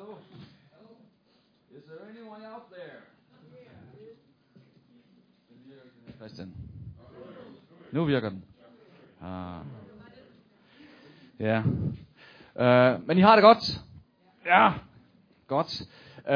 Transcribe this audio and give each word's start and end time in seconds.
Hello? 0.00 0.16
Is 1.76 1.82
there 1.84 2.08
anyone 2.08 2.42
out 2.46 2.70
there? 2.70 3.02
Christian. 6.18 6.54
Nu 7.92 8.04
virker 8.04 8.30
den. 8.30 8.44
Ah. 9.20 9.60
Ja. 11.38 11.62
Uh, 12.54 13.06
men 13.06 13.18
I 13.18 13.20
har 13.20 13.36
det 13.36 13.42
godt? 13.42 13.80
Ja. 14.46 14.72
Godt. 15.46 15.80
Uh, 16.18 16.26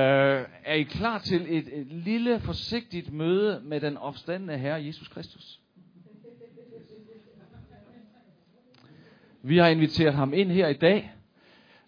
er 0.64 0.75
I 0.75 0.82
klar 0.82 1.18
til 1.18 1.57
et, 1.58 1.81
et 1.81 1.86
lille, 1.86 2.40
forsigtigt 2.40 3.12
møde 3.12 3.61
med 3.64 3.81
den 3.81 3.96
opstandende 3.96 4.58
Herre 4.58 4.85
Jesus 4.85 5.08
Kristus? 5.08 5.61
Vi 9.43 9.58
har 9.58 9.67
inviteret 9.67 10.14
ham 10.14 10.35
ind 10.35 10.50
her 10.50 10.68
i 10.68 10.75
dag, 10.75 11.12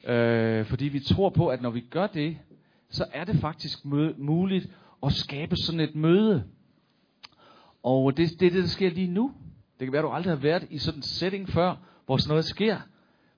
øh, 0.06 0.66
fordi 0.66 0.84
vi 0.84 1.00
tror 1.00 1.28
på, 1.28 1.48
at 1.48 1.62
når 1.62 1.70
vi 1.70 1.80
gør 1.80 2.06
det, 2.06 2.38
så 2.90 3.04
er 3.12 3.24
det 3.24 3.36
faktisk 3.36 3.78
mø- 3.84 4.14
muligt 4.18 4.68
at 5.02 5.12
skabe 5.12 5.56
sådan 5.56 5.80
et 5.80 5.94
møde. 5.94 6.44
Og 7.82 8.16
det, 8.16 8.40
det 8.40 8.46
er 8.46 8.50
det, 8.50 8.62
der 8.62 8.68
sker 8.68 8.90
lige 8.90 9.12
nu. 9.12 9.32
Det 9.80 9.86
kan 9.86 9.92
være, 9.92 10.00
at 10.02 10.04
du 10.04 10.12
aldrig 10.12 10.32
har 10.32 10.40
været 10.40 10.66
i 10.70 10.78
sådan 10.78 10.98
en 10.98 11.02
setting 11.02 11.48
før, 11.48 11.74
hvor 12.06 12.16
sådan 12.16 12.28
noget 12.28 12.44
sker. 12.44 12.76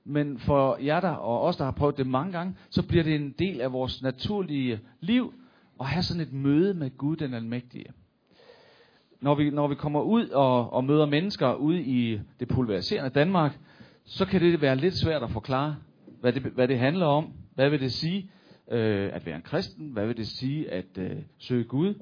Men 0.04 0.38
for 0.38 0.76
jer 0.76 1.00
der, 1.00 1.10
og 1.10 1.42
os, 1.42 1.56
der 1.56 1.64
har 1.64 1.70
prøvet 1.70 1.96
det 1.96 2.06
mange 2.06 2.32
gange, 2.32 2.54
så 2.70 2.86
bliver 2.86 3.04
det 3.04 3.14
en 3.14 3.34
del 3.38 3.60
af 3.60 3.72
vores 3.72 4.02
naturlige 4.02 4.80
liv 5.00 5.34
at 5.80 5.86
have 5.86 6.02
sådan 6.02 6.20
et 6.22 6.32
møde 6.32 6.74
med 6.74 6.96
Gud 6.96 7.16
den 7.16 7.34
Almægtige. 7.34 7.86
Når 9.20 9.34
vi, 9.34 9.50
når 9.50 9.68
vi 9.68 9.74
kommer 9.74 10.00
ud 10.00 10.28
og, 10.28 10.72
og 10.72 10.84
møder 10.84 11.06
mennesker 11.06 11.54
ude 11.54 11.82
i 11.82 12.20
det 12.40 12.48
pulveriserende 12.48 13.10
Danmark, 13.10 13.58
så 14.04 14.24
kan 14.24 14.40
det 14.40 14.60
være 14.60 14.76
lidt 14.76 14.94
svært 14.96 15.22
at 15.22 15.30
forklare, 15.30 15.76
hvad 16.20 16.32
det, 16.32 16.42
hvad 16.42 16.68
det 16.68 16.78
handler 16.78 17.06
om. 17.06 17.32
Hvad 17.54 17.70
vil 17.70 17.80
det 17.80 17.92
sige 17.92 18.30
øh, 18.70 19.10
at 19.12 19.26
være 19.26 19.36
en 19.36 19.42
kristen? 19.42 19.90
Hvad 19.90 20.06
vil 20.06 20.16
det 20.16 20.26
sige 20.26 20.70
at 20.70 20.98
øh, 20.98 21.16
søge 21.38 21.64
Gud? 21.64 21.94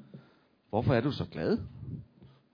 Hvorfor 0.71 0.95
er 0.95 1.01
du 1.01 1.11
så 1.11 1.25
glad? 1.25 1.59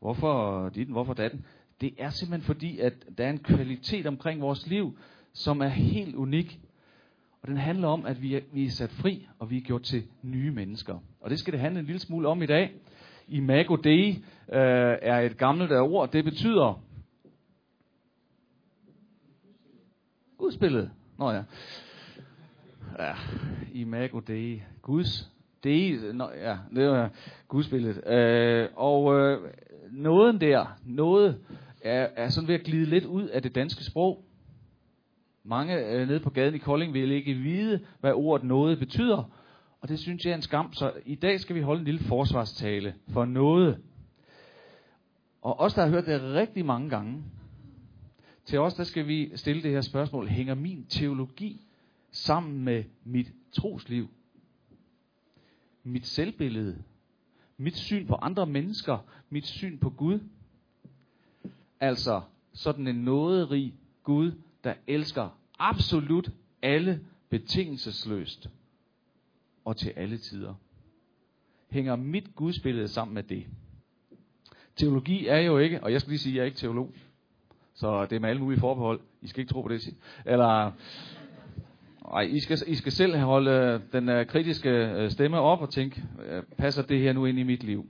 Hvorfor 0.00 0.68
dit, 0.68 0.88
hvorfor 0.88 1.14
datten? 1.14 1.44
Det 1.80 1.94
er 1.98 2.10
simpelthen 2.10 2.46
fordi, 2.46 2.78
at 2.78 2.92
der 3.18 3.24
er 3.24 3.30
en 3.30 3.38
kvalitet 3.38 4.06
omkring 4.06 4.40
vores 4.40 4.66
liv, 4.66 4.98
som 5.32 5.60
er 5.60 5.68
helt 5.68 6.14
unik. 6.14 6.60
Og 7.42 7.48
den 7.48 7.56
handler 7.56 7.88
om, 7.88 8.06
at 8.06 8.22
vi 8.22 8.34
er, 8.34 8.40
vi 8.52 8.66
er 8.66 8.70
sat 8.70 8.90
fri, 8.90 9.26
og 9.38 9.50
vi 9.50 9.56
er 9.56 9.60
gjort 9.60 9.82
til 9.82 10.02
nye 10.22 10.50
mennesker. 10.50 10.98
Og 11.20 11.30
det 11.30 11.38
skal 11.38 11.52
det 11.52 11.60
handle 11.60 11.80
en 11.80 11.86
lille 11.86 12.00
smule 12.00 12.28
om 12.28 12.42
i 12.42 12.46
dag. 12.46 12.72
Imago 13.28 13.76
Dei 13.76 14.08
øh, 14.52 14.96
er 15.02 15.20
et 15.20 15.38
gammelt 15.38 15.72
ord. 15.72 16.12
Det 16.12 16.24
betyder 16.24 16.82
Gudsbillede. 20.38 20.90
Nå 21.18 21.30
ja. 21.30 21.42
Ja, 22.98 23.12
Imago 23.72 24.20
Dei. 24.20 24.62
Guds 24.82 25.30
Dei. 25.64 26.12
Nå, 26.12 26.30
ja, 26.30 26.56
det 26.74 26.88
var 26.88 27.10
Gudsbilledet. 27.48 28.06
Øh, 28.06 28.68
og 28.76 29.20
øh, 29.20 29.50
nåden 29.90 30.40
der, 30.40 30.78
noget 30.84 31.38
er, 31.80 32.08
er 32.16 32.28
sådan 32.28 32.48
ved 32.48 32.54
at 32.54 32.64
glide 32.64 32.84
lidt 32.84 33.04
ud 33.04 33.28
af 33.28 33.42
det 33.42 33.54
danske 33.54 33.84
sprog. 33.84 34.24
Mange 35.44 35.86
øh, 35.86 36.08
nede 36.08 36.20
på 36.20 36.30
gaden 36.30 36.54
i 36.54 36.58
Kolding 36.58 36.94
vil 36.94 37.10
ikke 37.10 37.34
vide, 37.34 37.80
hvad 38.00 38.12
ordet 38.12 38.46
noget 38.46 38.78
betyder. 38.78 39.30
Og 39.80 39.88
det 39.88 39.98
synes 39.98 40.24
jeg 40.24 40.30
er 40.30 40.34
en 40.34 40.42
skam. 40.42 40.72
Så 40.72 40.92
i 41.06 41.14
dag 41.14 41.40
skal 41.40 41.56
vi 41.56 41.60
holde 41.60 41.78
en 41.78 41.84
lille 41.84 42.00
forsvarstale 42.00 42.94
for 43.08 43.24
noget. 43.24 43.78
Og 45.42 45.60
os, 45.60 45.74
der 45.74 45.82
har 45.82 45.88
hørt 45.88 46.06
det 46.06 46.22
rigtig 46.22 46.66
mange 46.66 46.90
gange, 46.90 47.22
til 48.44 48.58
os, 48.58 48.74
der 48.74 48.84
skal 48.84 49.06
vi 49.06 49.32
stille 49.34 49.62
det 49.62 49.70
her 49.70 49.80
spørgsmål. 49.80 50.28
Hænger 50.28 50.54
min 50.54 50.86
teologi 50.88 51.66
sammen 52.10 52.64
med 52.64 52.84
mit 53.04 53.32
trosliv? 53.52 54.08
Mit 55.82 56.06
selvbillede? 56.06 56.82
Mit 57.56 57.76
syn 57.76 58.06
på 58.06 58.14
andre 58.14 58.46
mennesker? 58.46 58.98
Mit 59.30 59.46
syn 59.46 59.78
på 59.78 59.90
Gud? 59.90 60.20
Altså 61.80 62.20
sådan 62.52 62.86
en 62.86 63.04
nåderig 63.04 63.74
Gud, 64.02 64.32
der 64.64 64.74
elsker 64.86 65.38
absolut 65.58 66.30
alle 66.62 67.00
betingelsesløst 67.28 68.48
og 69.64 69.76
til 69.76 69.92
alle 69.96 70.18
tider. 70.18 70.54
Hænger 71.70 71.96
mit 71.96 72.34
gudsbillede 72.34 72.88
sammen 72.88 73.14
med 73.14 73.22
det? 73.22 73.46
Teologi 74.76 75.26
er 75.26 75.38
jo 75.38 75.58
ikke, 75.58 75.82
og 75.82 75.92
jeg 75.92 76.00
skal 76.00 76.10
lige 76.10 76.18
sige, 76.18 76.32
at 76.32 76.36
jeg 76.36 76.42
er 76.42 76.46
ikke 76.46 76.58
teolog, 76.58 76.94
så 77.82 78.06
det 78.06 78.16
er 78.16 78.20
med 78.20 78.28
alle 78.28 78.42
mulige 78.42 78.60
forbehold. 78.60 79.00
I 79.22 79.26
skal 79.26 79.40
ikke 79.40 79.52
tro 79.52 79.62
på 79.62 79.68
det. 79.68 79.94
Eller, 80.26 80.72
ej, 82.12 82.22
I 82.22 82.40
skal, 82.40 82.58
I 82.66 82.74
skal 82.74 82.92
selv 82.92 83.16
holde 83.16 83.50
øh, 83.50 83.80
den 83.92 84.08
uh, 84.08 84.26
kritiske 84.26 85.02
uh, 85.04 85.10
stemme 85.10 85.40
op 85.40 85.60
og 85.60 85.70
tænke, 85.70 86.02
uh, 86.18 86.56
passer 86.58 86.82
det 86.82 87.00
her 87.00 87.12
nu 87.12 87.24
ind 87.24 87.38
i 87.38 87.42
mit 87.42 87.64
liv? 87.64 87.86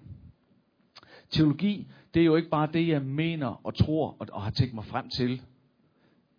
Teologi, 1.30 1.88
det 2.14 2.20
er 2.20 2.24
jo 2.24 2.36
ikke 2.36 2.48
bare 2.48 2.68
det, 2.72 2.88
jeg 2.88 3.02
mener 3.02 3.60
og 3.64 3.74
tror 3.74 4.16
og, 4.18 4.26
og 4.32 4.42
har 4.42 4.50
tænkt 4.50 4.74
mig 4.74 4.84
frem 4.84 5.08
til. 5.08 5.42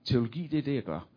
Teologi, 0.05 0.47
det 0.47 0.59
er 0.59 0.63
det, 0.63 0.75
jeg 0.75 0.83
gør. 0.83 1.07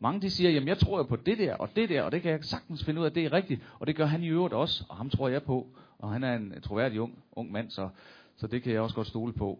Mange 0.00 0.20
de 0.20 0.30
siger, 0.30 0.50
jamen 0.50 0.68
jeg 0.68 0.78
tror 0.78 0.98
jo 0.98 1.04
på 1.04 1.16
det 1.16 1.38
der 1.38 1.54
og 1.54 1.68
det 1.76 1.88
der, 1.88 2.02
og 2.02 2.12
det 2.12 2.22
kan 2.22 2.30
jeg 2.30 2.44
sagtens 2.44 2.84
finde 2.84 3.00
ud 3.00 3.06
af, 3.06 3.12
det 3.12 3.24
er 3.24 3.32
rigtigt. 3.32 3.62
Og 3.78 3.86
det 3.86 3.96
gør 3.96 4.06
han 4.06 4.22
i 4.22 4.28
øvrigt 4.28 4.54
også, 4.54 4.84
og 4.88 4.96
ham 4.96 5.10
tror 5.10 5.28
jeg 5.28 5.42
på. 5.42 5.66
Og 5.98 6.12
han 6.12 6.24
er 6.24 6.34
en 6.36 6.54
troværdig 6.62 7.00
ung, 7.00 7.18
ung 7.32 7.52
mand, 7.52 7.70
så, 7.70 7.88
så 8.36 8.46
det 8.46 8.62
kan 8.62 8.72
jeg 8.72 8.80
også 8.80 8.94
godt 8.94 9.06
stole 9.06 9.32
på. 9.32 9.58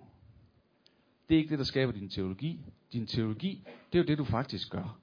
Det 1.28 1.34
er 1.34 1.38
ikke 1.38 1.50
det, 1.50 1.58
der 1.58 1.64
skaber 1.64 1.92
din 1.92 2.08
teologi. 2.08 2.60
Din 2.92 3.06
teologi, 3.06 3.64
det 3.92 3.98
er 3.98 4.02
jo 4.02 4.06
det, 4.06 4.18
du 4.18 4.24
faktisk 4.24 4.70
gør. 4.70 4.98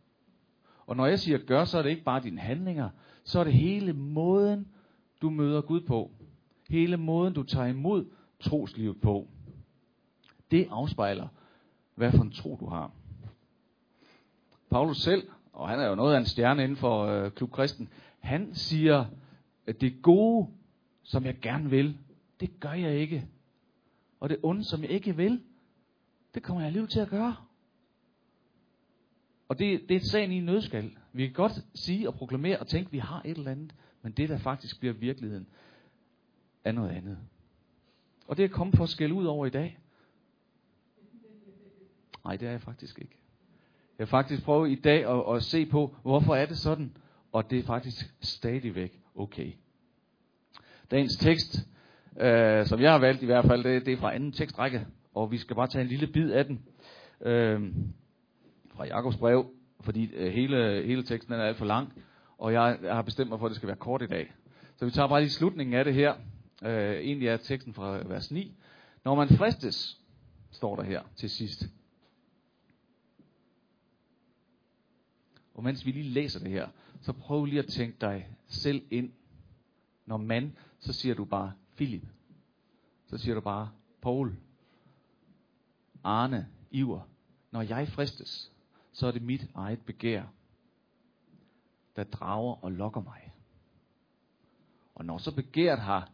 Og 0.85 0.95
når 0.95 1.05
jeg 1.05 1.19
siger 1.19 1.37
gør, 1.37 1.65
så 1.65 1.77
er 1.77 1.81
det 1.81 1.89
ikke 1.89 2.03
bare 2.03 2.23
dine 2.23 2.41
handlinger, 2.41 2.89
så 3.23 3.39
er 3.39 3.43
det 3.43 3.53
hele 3.53 3.93
måden, 3.93 4.67
du 5.21 5.29
møder 5.29 5.61
Gud 5.61 5.81
på. 5.81 6.11
Hele 6.69 6.97
måden, 6.97 7.33
du 7.33 7.43
tager 7.43 7.67
imod 7.67 8.05
troslivet 8.39 9.01
på. 9.01 9.27
Det 10.51 10.67
afspejler, 10.71 11.27
hvad 11.95 12.11
for 12.11 12.23
en 12.23 12.31
tro 12.31 12.57
du 12.59 12.65
har. 12.65 12.91
Paulus 14.69 14.97
selv, 14.97 15.27
og 15.53 15.69
han 15.69 15.79
er 15.79 15.88
jo 15.88 15.95
noget 15.95 16.15
af 16.15 16.19
en 16.19 16.25
stjerne 16.25 16.63
inden 16.63 16.77
for 16.77 17.05
øh, 17.05 17.31
Klub 17.31 17.51
Kristen, 17.51 17.89
han 18.19 18.55
siger, 18.55 19.05
at 19.67 19.81
det 19.81 20.01
gode, 20.01 20.47
som 21.03 21.25
jeg 21.25 21.39
gerne 21.41 21.69
vil, 21.69 21.97
det 22.39 22.59
gør 22.59 22.73
jeg 22.73 22.97
ikke. 22.97 23.27
Og 24.19 24.29
det 24.29 24.38
onde, 24.43 24.63
som 24.63 24.81
jeg 24.81 24.89
ikke 24.89 25.15
vil, 25.15 25.41
det 26.34 26.44
kommer 26.44 26.62
jeg 26.62 26.68
alligevel 26.68 26.90
til 26.90 27.00
at 27.00 27.09
gøre. 27.09 27.36
Og 29.50 29.59
det, 29.59 29.90
det 29.90 29.96
er 29.96 30.00
sagen 30.00 30.31
i 30.31 30.38
en 30.38 30.46
nødskal. 30.46 30.97
Vi 31.14 31.25
kan 31.25 31.34
godt 31.34 31.52
sige 31.75 32.08
og 32.08 32.16
proklamere 32.16 32.59
og 32.59 32.68
tænke, 32.68 32.88
at 32.88 32.94
vi 32.94 32.97
har 32.97 33.22
et 33.25 33.38
eller 33.38 33.52
andet, 33.52 33.75
men 34.02 34.12
det, 34.12 34.30
der 34.30 34.38
faktisk 34.38 34.80
bliver 34.80 34.94
virkeligheden, 34.94 35.47
er 36.64 36.72
noget 36.72 36.90
andet. 36.90 37.18
Og 38.28 38.38
det 38.38 38.46
er 38.46 38.50
kommet 38.50 38.75
for 38.75 38.84
at 38.84 38.90
skælde 38.90 39.14
ud 39.14 39.25
over 39.25 39.46
i 39.46 39.50
dag. 39.50 39.80
Nej, 42.25 42.36
det 42.36 42.48
er 42.48 42.52
jeg 42.52 42.62
faktisk 42.62 43.00
ikke. 43.00 43.18
Jeg 43.98 44.08
har 44.08 44.09
faktisk 44.09 44.44
prøvet 44.44 44.72
i 44.72 44.75
dag 44.75 45.06
at, 45.06 45.36
at 45.36 45.44
se 45.44 45.66
på, 45.66 45.96
hvorfor 46.02 46.36
er 46.36 46.46
det 46.46 46.58
sådan, 46.58 46.98
og 47.31 47.50
det 47.50 47.59
er 47.59 47.63
faktisk 47.63 48.13
stadigvæk 48.22 49.02
okay. 49.16 49.52
Dagens 50.92 51.18
tekst, 51.18 51.68
øh, 52.19 52.66
som 52.66 52.81
jeg 52.81 52.92
har 52.92 53.00
valgt 53.00 53.24
i 53.24 53.25
hvert 53.25 53.46
fald, 53.46 53.63
det, 53.63 53.86
det 53.86 53.94
er 53.94 53.98
fra 53.98 54.16
anden 54.16 54.31
tekstrække, 54.31 54.88
og 55.13 55.31
vi 55.31 55.38
skal 55.38 55.55
bare 55.55 55.67
tage 55.67 55.81
en 55.81 55.88
lille 55.88 56.07
bid 56.07 56.31
af 56.31 56.45
den 56.45 56.66
øh, 57.22 57.73
fra 58.75 58.85
Jakobs 58.85 59.17
brev, 59.17 59.51
fordi 59.81 60.13
øh, 60.13 60.33
hele, 60.33 60.83
hele 60.85 61.03
teksten 61.03 61.33
er 61.33 61.44
alt 61.44 61.57
for 61.57 61.66
lang, 61.66 61.94
og 62.38 62.53
jeg, 62.53 62.79
jeg 62.83 62.95
har 62.95 63.01
bestemt 63.01 63.29
mig 63.29 63.39
for, 63.39 63.45
at 63.45 63.50
det 63.50 63.55
skal 63.55 63.67
være 63.67 63.77
kort 63.77 64.01
i 64.01 64.07
dag. 64.07 64.33
Så 64.75 64.85
vi 64.85 64.91
tager 64.91 65.07
bare 65.07 65.21
lige 65.21 65.29
slutningen 65.29 65.73
af 65.73 65.85
det 65.85 65.94
her. 65.94 66.16
Øh, 66.63 66.95
egentlig 66.95 67.27
er 67.27 67.38
teksten 67.38 67.73
fra 67.73 67.97
vers 68.07 68.31
9. 68.31 68.55
Når 69.05 69.16
man 69.16 69.29
fristes, 69.29 70.01
står 70.51 70.75
der 70.75 70.83
her 70.83 71.01
til 71.16 71.29
sidst. 71.29 71.63
Og 75.53 75.63
mens 75.63 75.86
vi 75.86 75.91
lige 75.91 76.09
læser 76.09 76.39
det 76.39 76.51
her, 76.51 76.68
så 77.01 77.13
prøv 77.13 77.45
lige 77.45 77.59
at 77.59 77.68
tænke 77.68 77.97
dig 78.01 78.27
selv 78.47 78.81
ind. 78.91 79.12
Når 80.06 80.18
man, 80.18 80.57
så 80.80 80.94
siger 80.94 81.15
du 81.15 81.25
bare 81.25 81.53
Philip. 81.75 82.03
Så 83.07 83.18
siger 83.18 83.36
du 83.36 83.41
bare 83.41 83.69
Paul. 84.01 84.36
Arne, 86.03 86.48
Iver. 86.71 87.01
Når 87.51 87.62
jeg 87.62 87.88
fristes, 87.88 88.51
så 88.94 89.07
er 89.07 89.12
det 89.12 89.21
mit 89.21 89.48
eget 89.56 89.80
begær, 89.86 90.24
der 91.95 92.03
drager 92.03 92.63
og 92.63 92.71
lokker 92.71 93.01
mig. 93.01 93.33
Og 94.95 95.06
når 95.06 95.18
så 95.18 95.36
begæret 95.36 95.80
har 95.80 96.09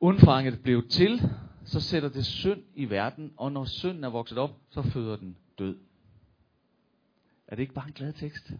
undfanget 0.00 0.62
blevet 0.62 0.90
til, 0.90 1.20
så 1.64 1.80
sætter 1.80 2.08
det 2.08 2.26
synd 2.26 2.62
i 2.74 2.90
verden, 2.90 3.32
og 3.36 3.52
når 3.52 3.64
synden 3.64 4.04
er 4.04 4.08
vokset 4.08 4.38
op, 4.38 4.50
så 4.70 4.82
føder 4.82 5.16
den 5.16 5.36
død. 5.58 5.78
Er 7.46 7.56
det 7.56 7.62
ikke 7.62 7.74
bare 7.74 7.86
en 7.86 7.92
glad 7.92 8.12
tekst? 8.12 8.52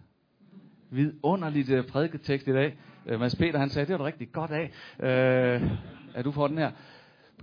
Vidunderligt 0.90 1.68
øh, 1.68 1.86
prædiketekst 1.86 2.46
i 2.46 2.52
dag. 2.52 2.78
Uh, 3.12 3.20
Mads 3.20 3.36
Peter 3.36 3.58
han 3.58 3.70
sagde, 3.70 3.88
det 3.88 3.98
var 3.98 4.04
rigtig 4.04 4.32
godt 4.32 4.50
af. 4.50 4.72
Øh, 5.00 5.70
er 6.14 6.22
du 6.22 6.32
for 6.32 6.46
den 6.46 6.58
her? 6.58 6.72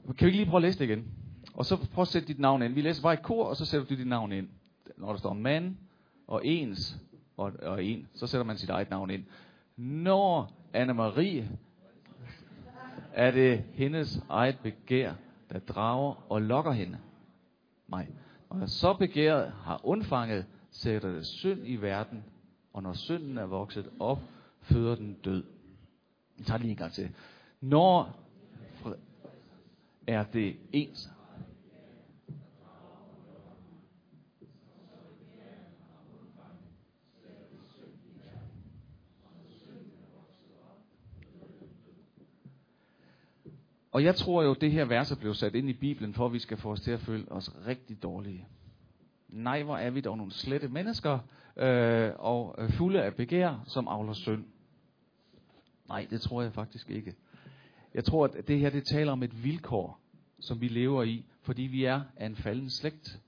Kan 0.06 0.16
vi 0.20 0.26
ikke 0.26 0.38
lige 0.38 0.46
prøve 0.46 0.58
at 0.58 0.62
læse 0.62 0.80
det 0.80 0.86
igen? 0.86 1.14
Og 1.58 1.66
så 1.66 1.88
prøv 1.94 2.02
at 2.02 2.08
sætte 2.08 2.28
dit 2.28 2.40
navn 2.40 2.62
ind. 2.62 2.74
Vi 2.74 2.82
læser 2.82 3.02
bare 3.02 3.14
i 3.14 3.22
kor, 3.24 3.46
og 3.46 3.56
så 3.56 3.66
sætter 3.66 3.88
du 3.88 3.96
dit 3.96 4.08
navn 4.08 4.32
ind. 4.32 4.50
Når 4.98 5.12
der 5.12 5.20
står 5.20 5.34
mand 5.34 5.76
og 6.28 6.46
ens, 6.46 6.98
og, 7.38 7.54
og 7.62 7.84
en, 7.84 8.08
så 8.14 8.28
sætter 8.28 8.46
man 8.46 8.58
sit 8.58 8.70
eget 8.70 8.90
navn 8.90 9.10
ind. 9.10 9.24
Når 9.78 10.52
Anne-Marie, 10.74 11.44
er 13.14 13.32
det 13.32 13.64
hendes 13.74 14.24
eget 14.30 14.60
begær, 14.64 15.14
der 15.50 15.60
drager 15.60 16.32
og 16.32 16.42
lokker 16.42 16.72
hende. 16.72 16.98
Nej. 17.88 18.08
Og 18.50 18.70
så 18.70 18.94
begæret 18.94 19.52
har 19.52 19.82
undfanget, 19.84 20.46
sætter 20.72 21.12
det 21.12 21.26
synd 21.26 21.60
i 21.64 21.76
verden, 21.76 22.24
og 22.74 22.84
når 22.84 22.94
synden 22.94 23.38
er 23.38 23.46
vokset 23.46 23.90
op, 24.00 24.22
føder 24.62 24.96
den 24.96 25.14
død. 25.14 25.44
Vi 26.38 26.44
tager 26.44 26.58
lige 26.58 26.72
en 26.72 26.78
gang 26.78 26.94
til. 26.94 27.10
Når 27.62 28.16
er 30.08 30.24
det 30.24 30.56
ens 30.72 31.10
Og 43.92 44.04
jeg 44.04 44.16
tror 44.16 44.44
jo, 44.44 44.52
at 44.52 44.62
det 44.62 44.72
her 44.72 44.86
vers 44.86 45.12
er 45.12 45.16
blevet 45.16 45.38
sat 45.38 45.56
ind 45.56 45.70
i 45.70 45.74
Bibelen, 45.74 46.14
for 46.14 46.26
at 46.26 46.34
vi 46.34 46.40
skal 46.40 46.58
få 46.58 46.72
os 46.72 46.82
til 46.82 46.92
at 46.92 47.00
føle 47.00 47.32
os 47.32 47.52
rigtig 47.68 48.04
dårlige. 48.04 48.48
Nej, 49.30 49.64
hvor 49.64 49.78
er 49.78 49.90
vi 49.90 50.02
dog 50.02 50.18
nogle 50.18 50.32
slette 50.32 50.68
mennesker, 50.68 51.20
øh, 51.58 52.12
og 52.20 52.56
fulde 52.70 53.04
af 53.04 53.16
begær, 53.16 53.64
som 53.66 53.88
avler 53.88 54.14
synd. 54.14 54.46
Nej, 55.88 56.08
det 56.10 56.22
tror 56.22 56.42
jeg 56.42 56.54
faktisk 56.54 56.90
ikke. 56.90 57.16
Jeg 57.94 58.04
tror, 58.04 58.26
at 58.26 58.48
det 58.48 58.60
her 58.60 58.70
det 58.70 58.86
taler 58.86 59.12
om 59.12 59.24
et 59.24 59.44
vilkår, 59.44 60.00
som 60.40 60.62
vi 60.62 60.68
lever 60.68 61.04
i, 61.04 61.26
fordi 61.42 61.62
vi 61.62 61.84
er 61.84 62.02
af 62.16 62.26
en 62.26 62.36
falden 62.36 62.70
slægt. 62.70 63.20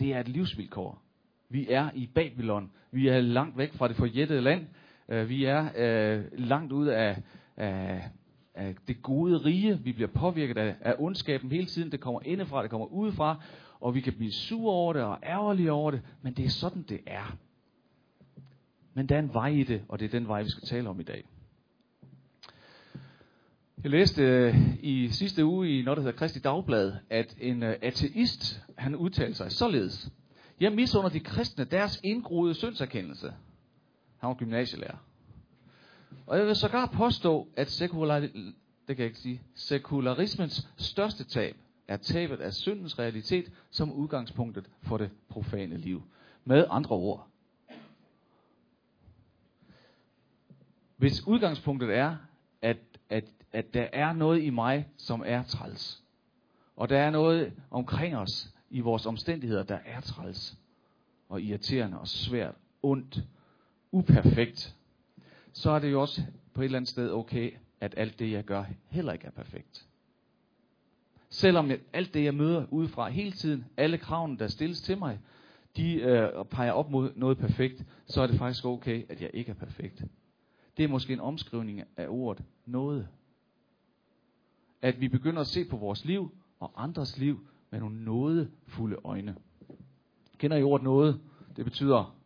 Det 0.00 0.14
er 0.14 0.20
et 0.20 0.28
livsvilkår. 0.28 1.02
Vi 1.48 1.66
er 1.70 1.90
i 1.94 2.06
Babylon. 2.14 2.72
Vi 2.90 3.08
er 3.08 3.20
langt 3.20 3.58
væk 3.58 3.72
fra 3.72 3.88
det 3.88 3.96
forjættede 3.96 4.40
land. 4.40 4.66
Øh, 5.08 5.28
vi 5.28 5.44
er 5.44 5.68
øh, 5.76 6.24
langt 6.32 6.72
ud 6.72 6.86
af, 6.86 7.22
af, 7.56 8.10
af 8.56 8.74
det 8.88 9.02
gode 9.02 9.38
rige. 9.38 9.78
Vi 9.84 9.92
bliver 9.92 10.08
påvirket 10.08 10.58
af, 10.58 10.74
af 10.80 10.94
ondskaben 10.98 11.50
hele 11.50 11.66
tiden. 11.66 11.92
Det 11.92 12.00
kommer 12.00 12.20
indefra, 12.24 12.62
det 12.62 12.70
kommer 12.70 12.86
udefra. 12.86 13.42
Og 13.80 13.94
vi 13.94 14.00
kan 14.00 14.12
blive 14.12 14.32
sure 14.32 14.74
over 14.74 14.92
det 14.92 15.02
og 15.02 15.18
ærgerlige 15.22 15.72
over 15.72 15.90
det. 15.90 16.02
Men 16.22 16.32
det 16.32 16.44
er 16.44 16.50
sådan, 16.50 16.82
det 16.82 17.00
er. 17.06 17.36
Men 18.94 19.08
der 19.08 19.14
er 19.14 19.18
en 19.18 19.34
vej 19.34 19.48
i 19.48 19.62
det, 19.62 19.82
og 19.88 20.00
det 20.00 20.04
er 20.04 20.10
den 20.10 20.28
vej, 20.28 20.42
vi 20.42 20.48
skal 20.48 20.68
tale 20.68 20.88
om 20.88 21.00
i 21.00 21.02
dag. 21.02 21.24
Jeg 23.82 23.90
læste 23.90 24.22
øh, 24.22 24.54
i 24.82 25.08
sidste 25.08 25.44
uge 25.44 25.78
i 25.78 25.82
noget, 25.82 25.96
der 25.96 26.02
hedder 26.02 26.18
Kristi 26.18 26.38
Dagblad, 26.38 26.92
at 27.10 27.36
en 27.40 27.62
øh, 27.62 27.76
ateist, 27.82 28.62
han 28.78 28.96
udtalte 28.96 29.34
sig 29.34 29.52
således. 29.52 30.10
Jeg 30.60 30.72
misunder 30.72 31.08
de 31.08 31.20
kristne 31.20 31.64
deres 31.64 32.00
indgroede 32.04 32.54
syndserkendelse. 32.54 33.32
Han 34.18 34.28
var 34.28 34.34
gymnasielærer. 34.34 34.96
Og 36.26 36.38
jeg 36.38 36.46
vil 36.46 36.56
sågar 36.56 36.86
påstå, 36.86 37.48
at 37.56 37.70
sekular, 37.70 38.20
det 38.20 38.32
kan 38.86 38.98
jeg 38.98 39.06
ikke 39.06 39.18
sige, 39.18 39.42
sekularismens 39.54 40.68
største 40.76 41.24
tab 41.24 41.56
er 41.88 41.96
tabet 41.96 42.40
af 42.40 42.52
syndens 42.54 42.98
realitet 42.98 43.52
som 43.70 43.92
udgangspunktet 43.92 44.70
for 44.82 44.98
det 44.98 45.10
profane 45.28 45.76
liv. 45.76 46.02
Med 46.44 46.64
andre 46.70 46.96
ord. 46.96 47.28
Hvis 50.96 51.26
udgangspunktet 51.26 51.94
er, 51.94 52.16
at, 52.62 52.76
at, 53.10 53.24
at 53.52 53.74
der 53.74 53.88
er 53.92 54.12
noget 54.12 54.42
i 54.42 54.50
mig, 54.50 54.88
som 54.96 55.22
er 55.26 55.42
træls, 55.42 56.02
og 56.76 56.88
der 56.88 56.98
er 56.98 57.10
noget 57.10 57.52
omkring 57.70 58.16
os 58.16 58.54
i 58.70 58.80
vores 58.80 59.06
omstændigheder, 59.06 59.62
der 59.62 59.78
er 59.84 60.00
træls, 60.00 60.56
og 61.28 61.42
irriterende 61.42 62.00
og 62.00 62.08
svært, 62.08 62.54
ondt, 62.82 63.24
uperfekt, 63.92 64.75
så 65.56 65.70
er 65.70 65.78
det 65.78 65.92
jo 65.92 66.00
også 66.00 66.22
på 66.54 66.60
et 66.60 66.64
eller 66.64 66.78
andet 66.78 66.88
sted 66.88 67.10
okay, 67.10 67.52
at 67.80 67.94
alt 67.96 68.18
det, 68.18 68.30
jeg 68.30 68.44
gør, 68.44 68.64
heller 68.88 69.12
ikke 69.12 69.26
er 69.26 69.30
perfekt. 69.30 69.86
Selvom 71.28 71.70
jeg, 71.70 71.80
alt 71.92 72.14
det, 72.14 72.24
jeg 72.24 72.34
møder 72.34 72.66
udefra 72.70 73.08
hele 73.08 73.32
tiden, 73.32 73.64
alle 73.76 73.98
kravene, 73.98 74.38
der 74.38 74.48
stilles 74.48 74.82
til 74.82 74.98
mig, 74.98 75.20
de 75.76 75.94
øh, 75.94 76.44
peger 76.44 76.72
op 76.72 76.90
mod 76.90 77.12
noget 77.14 77.38
perfekt, 77.38 77.84
så 78.06 78.22
er 78.22 78.26
det 78.26 78.38
faktisk 78.38 78.64
okay, 78.64 79.10
at 79.10 79.20
jeg 79.20 79.30
ikke 79.34 79.50
er 79.50 79.54
perfekt. 79.54 80.04
Det 80.76 80.84
er 80.84 80.88
måske 80.88 81.12
en 81.12 81.20
omskrivning 81.20 81.82
af 81.96 82.06
ordet 82.08 82.44
noget. 82.66 83.08
At 84.82 85.00
vi 85.00 85.08
begynder 85.08 85.40
at 85.40 85.46
se 85.46 85.64
på 85.64 85.76
vores 85.76 86.04
liv 86.04 86.34
og 86.60 86.72
andres 86.76 87.18
liv 87.18 87.48
med 87.70 87.80
nogle 87.80 88.04
nådefulde 88.04 88.96
øjne. 89.04 89.36
Kender 90.38 90.56
I 90.56 90.62
ordet 90.62 90.84
noget? 90.84 91.20
Det 91.56 91.64
betyder, 91.64 92.16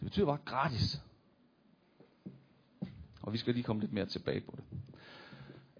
det 0.00 0.04
betyder 0.04 0.26
bare 0.26 0.38
gratis. 0.44 1.00
Og 3.30 3.34
vi 3.34 3.38
skal 3.38 3.54
lige 3.54 3.64
komme 3.64 3.80
lidt 3.80 3.92
mere 3.92 4.06
tilbage 4.06 4.40
på 4.40 4.54
det. 4.56 4.64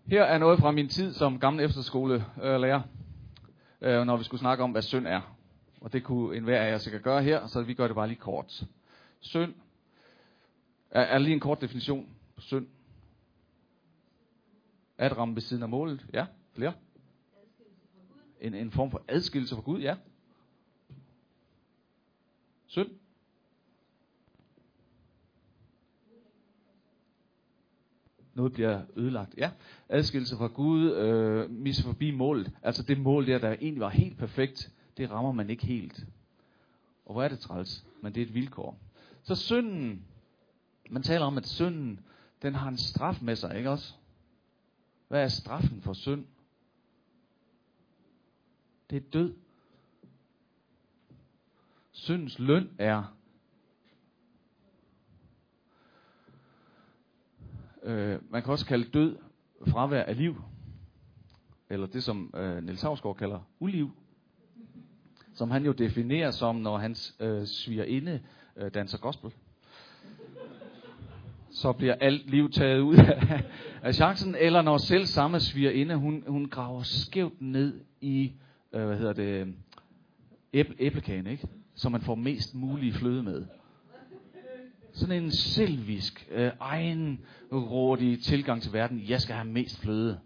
Her 0.07 0.23
er 0.23 0.39
noget 0.39 0.59
fra 0.59 0.71
min 0.71 0.89
tid 0.89 1.15
som 1.15 1.41
gammel 1.41 1.65
efterskolelærer, 1.65 2.83
øh, 3.81 4.07
når 4.07 4.17
vi 4.17 4.25
skulle 4.25 4.41
snakke 4.41 4.65
om, 4.65 4.71
hvad 4.71 4.83
synd 4.83 5.07
er. 5.07 5.37
Og 5.81 5.93
det 5.93 6.05
kunne 6.05 6.37
enhver 6.37 6.63
af 6.63 6.71
jer 6.71 6.79
sikkert 6.79 7.03
gøre 7.03 7.23
her, 7.23 7.47
så 7.47 7.63
vi 7.63 7.75
gør 7.75 7.87
det 7.87 7.95
bare 7.95 8.09
lige 8.09 8.19
kort. 8.19 8.63
Synd 9.21 9.55
er, 10.91 11.01
er 11.01 11.19
lige 11.19 11.35
en 11.35 11.41
kort 11.41 11.61
definition 11.61 12.09
på 12.35 12.41
synd. 12.41 12.67
At 14.99 15.17
ramme 15.17 15.35
ved 15.35 15.43
siden 15.43 15.63
af 15.63 15.69
målet. 15.69 16.07
Ja, 16.13 16.27
flere. 16.55 16.73
En, 18.41 18.55
en 18.55 18.71
form 18.71 18.91
for 18.91 19.03
adskillelse 19.09 19.55
fra 19.55 19.63
Gud, 19.63 19.81
ja. 19.81 19.97
Synd. 22.67 23.00
Noget 28.41 28.53
bliver 28.53 28.83
ødelagt. 28.97 29.35
Ja, 29.37 29.51
adskillelse 29.89 30.37
fra 30.37 30.47
Gud, 30.47 30.93
øh, 30.93 31.51
mis 31.51 31.83
forbi 31.83 32.11
målet. 32.11 32.53
Altså 32.63 32.83
det 32.83 32.99
mål 32.99 33.27
der, 33.27 33.39
der 33.39 33.53
egentlig 33.53 33.81
var 33.81 33.89
helt 33.89 34.19
perfekt, 34.19 34.71
det 34.97 35.11
rammer 35.11 35.33
man 35.33 35.51
ikke 35.51 35.67
helt. 35.67 36.07
Og 37.07 37.13
hvor 37.13 37.23
er 37.23 37.29
det 37.29 37.39
træls? 37.39 37.85
Men 38.03 38.15
det 38.15 38.23
er 38.23 38.27
et 38.27 38.35
vilkår. 38.35 38.79
Så 39.23 39.35
synden, 39.35 40.05
man 40.91 41.03
taler 41.03 41.25
om, 41.27 41.37
at 41.37 41.47
synden, 41.47 42.01
den 42.43 42.55
har 42.55 42.69
en 42.69 42.79
straf 42.79 43.23
med 43.23 43.37
sig, 43.37 43.57
ikke 43.57 43.71
også? 43.71 43.95
Hvad 45.09 45.23
er 45.23 45.29
straffen 45.29 45.81
for 45.83 45.93
synd? 45.93 46.27
Det 48.91 48.97
er 48.97 49.11
død. 49.13 49.35
Syndens 51.93 52.39
løn 52.39 52.71
er 52.79 53.17
Øh, 57.83 58.19
man 58.31 58.43
kan 58.43 58.53
også 58.53 58.67
kalde 58.67 58.85
død 58.85 59.17
fravær 59.69 60.03
af 60.03 60.17
liv. 60.17 60.43
Eller 61.71 61.87
det, 61.87 62.05
som 62.05 62.35
øh, 62.37 62.65
Niels 62.65 62.83
Havsgaard 62.83 63.17
kalder 63.17 63.41
uliv. 63.61 63.91
Som 65.35 65.51
han 65.51 65.65
jo 65.65 65.73
definerer 65.73 66.31
som, 66.31 66.57
når 66.57 66.79
hans 66.79 67.17
øh, 67.21 67.47
svigerinde 67.47 68.21
øh, 68.57 68.75
danser 68.75 68.99
gospel. 68.99 69.31
Så 71.51 71.73
bliver 71.73 71.95
alt 71.95 72.31
liv 72.31 72.51
taget 72.51 72.81
ud 72.81 72.97
af, 72.97 73.45
af 73.83 73.95
chancen. 73.95 74.35
Eller 74.35 74.63
når 74.63 74.79
selv 74.79 75.07
samme 75.07 75.41
svigerinde, 75.41 75.97
hun, 75.97 76.25
hun 76.27 76.49
graver 76.49 76.83
skævt 76.83 77.41
ned 77.41 77.81
i, 78.01 78.33
øh, 78.73 78.87
hvad 78.87 78.99
hedder 78.99 79.13
det, 79.13 79.55
æble, 80.53 80.75
æblekagen, 80.79 81.27
ikke? 81.27 81.49
Så 81.75 81.89
man 81.89 82.01
får 82.01 82.15
mest 82.15 82.55
mulig 82.55 82.95
fløde 82.95 83.23
med 83.23 83.47
sådan 85.01 85.23
en 85.23 85.31
selvisk, 85.31 86.29
øh, 86.31 86.51
egenrådig 86.61 88.23
tilgang 88.23 88.63
til 88.63 88.73
verden. 88.73 89.05
Jeg 89.09 89.21
skal 89.21 89.35
have 89.35 89.49
mest 89.49 89.81
fløde. 89.81 90.21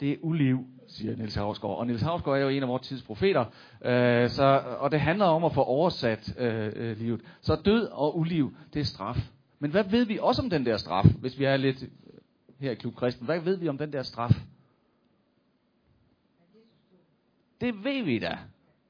Det 0.00 0.12
er 0.12 0.16
uliv, 0.20 0.66
siger 0.88 1.16
Niels 1.16 1.34
Havsgaard. 1.34 1.78
Og 1.78 1.86
Niels 1.86 2.02
Havsgaard 2.02 2.38
er 2.38 2.42
jo 2.42 2.48
en 2.48 2.62
af 2.62 2.68
vores 2.68 2.82
tids 2.82 3.02
profeter. 3.02 3.44
Øh, 3.84 4.28
så, 4.30 4.62
og 4.78 4.92
det 4.92 5.00
handler 5.00 5.24
om 5.24 5.44
at 5.44 5.54
få 5.54 5.62
oversat 5.62 6.34
øh, 6.38 6.72
øh, 6.76 6.98
livet. 6.98 7.20
Så 7.40 7.56
død 7.56 7.86
og 7.86 8.18
uliv, 8.18 8.54
det 8.74 8.80
er 8.80 8.84
straf. 8.84 9.30
Men 9.58 9.70
hvad 9.70 9.84
ved 9.84 10.04
vi 10.04 10.18
også 10.22 10.42
om 10.42 10.50
den 10.50 10.66
der 10.66 10.76
straf, 10.76 11.04
hvis 11.20 11.38
vi 11.38 11.44
er 11.44 11.56
lidt 11.56 11.84
her 12.60 12.70
i 12.70 12.74
Klub 12.74 12.94
Kristen? 12.94 13.26
Hvad 13.26 13.40
ved 13.40 13.56
vi 13.56 13.68
om 13.68 13.78
den 13.78 13.92
der 13.92 14.02
straf? 14.02 14.32
Det 17.60 17.84
ved 17.84 18.02
vi 18.04 18.18
da. 18.18 18.38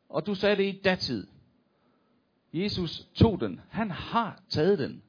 Og 0.08 0.26
du 0.26 0.34
sagde 0.34 0.56
det 0.56 0.64
i 0.64 0.80
datid. 0.84 1.26
Jesus 2.52 3.08
tog 3.14 3.40
den. 3.40 3.60
Han 3.68 3.90
har 3.90 4.40
taget 4.48 4.78
den. 4.78 5.02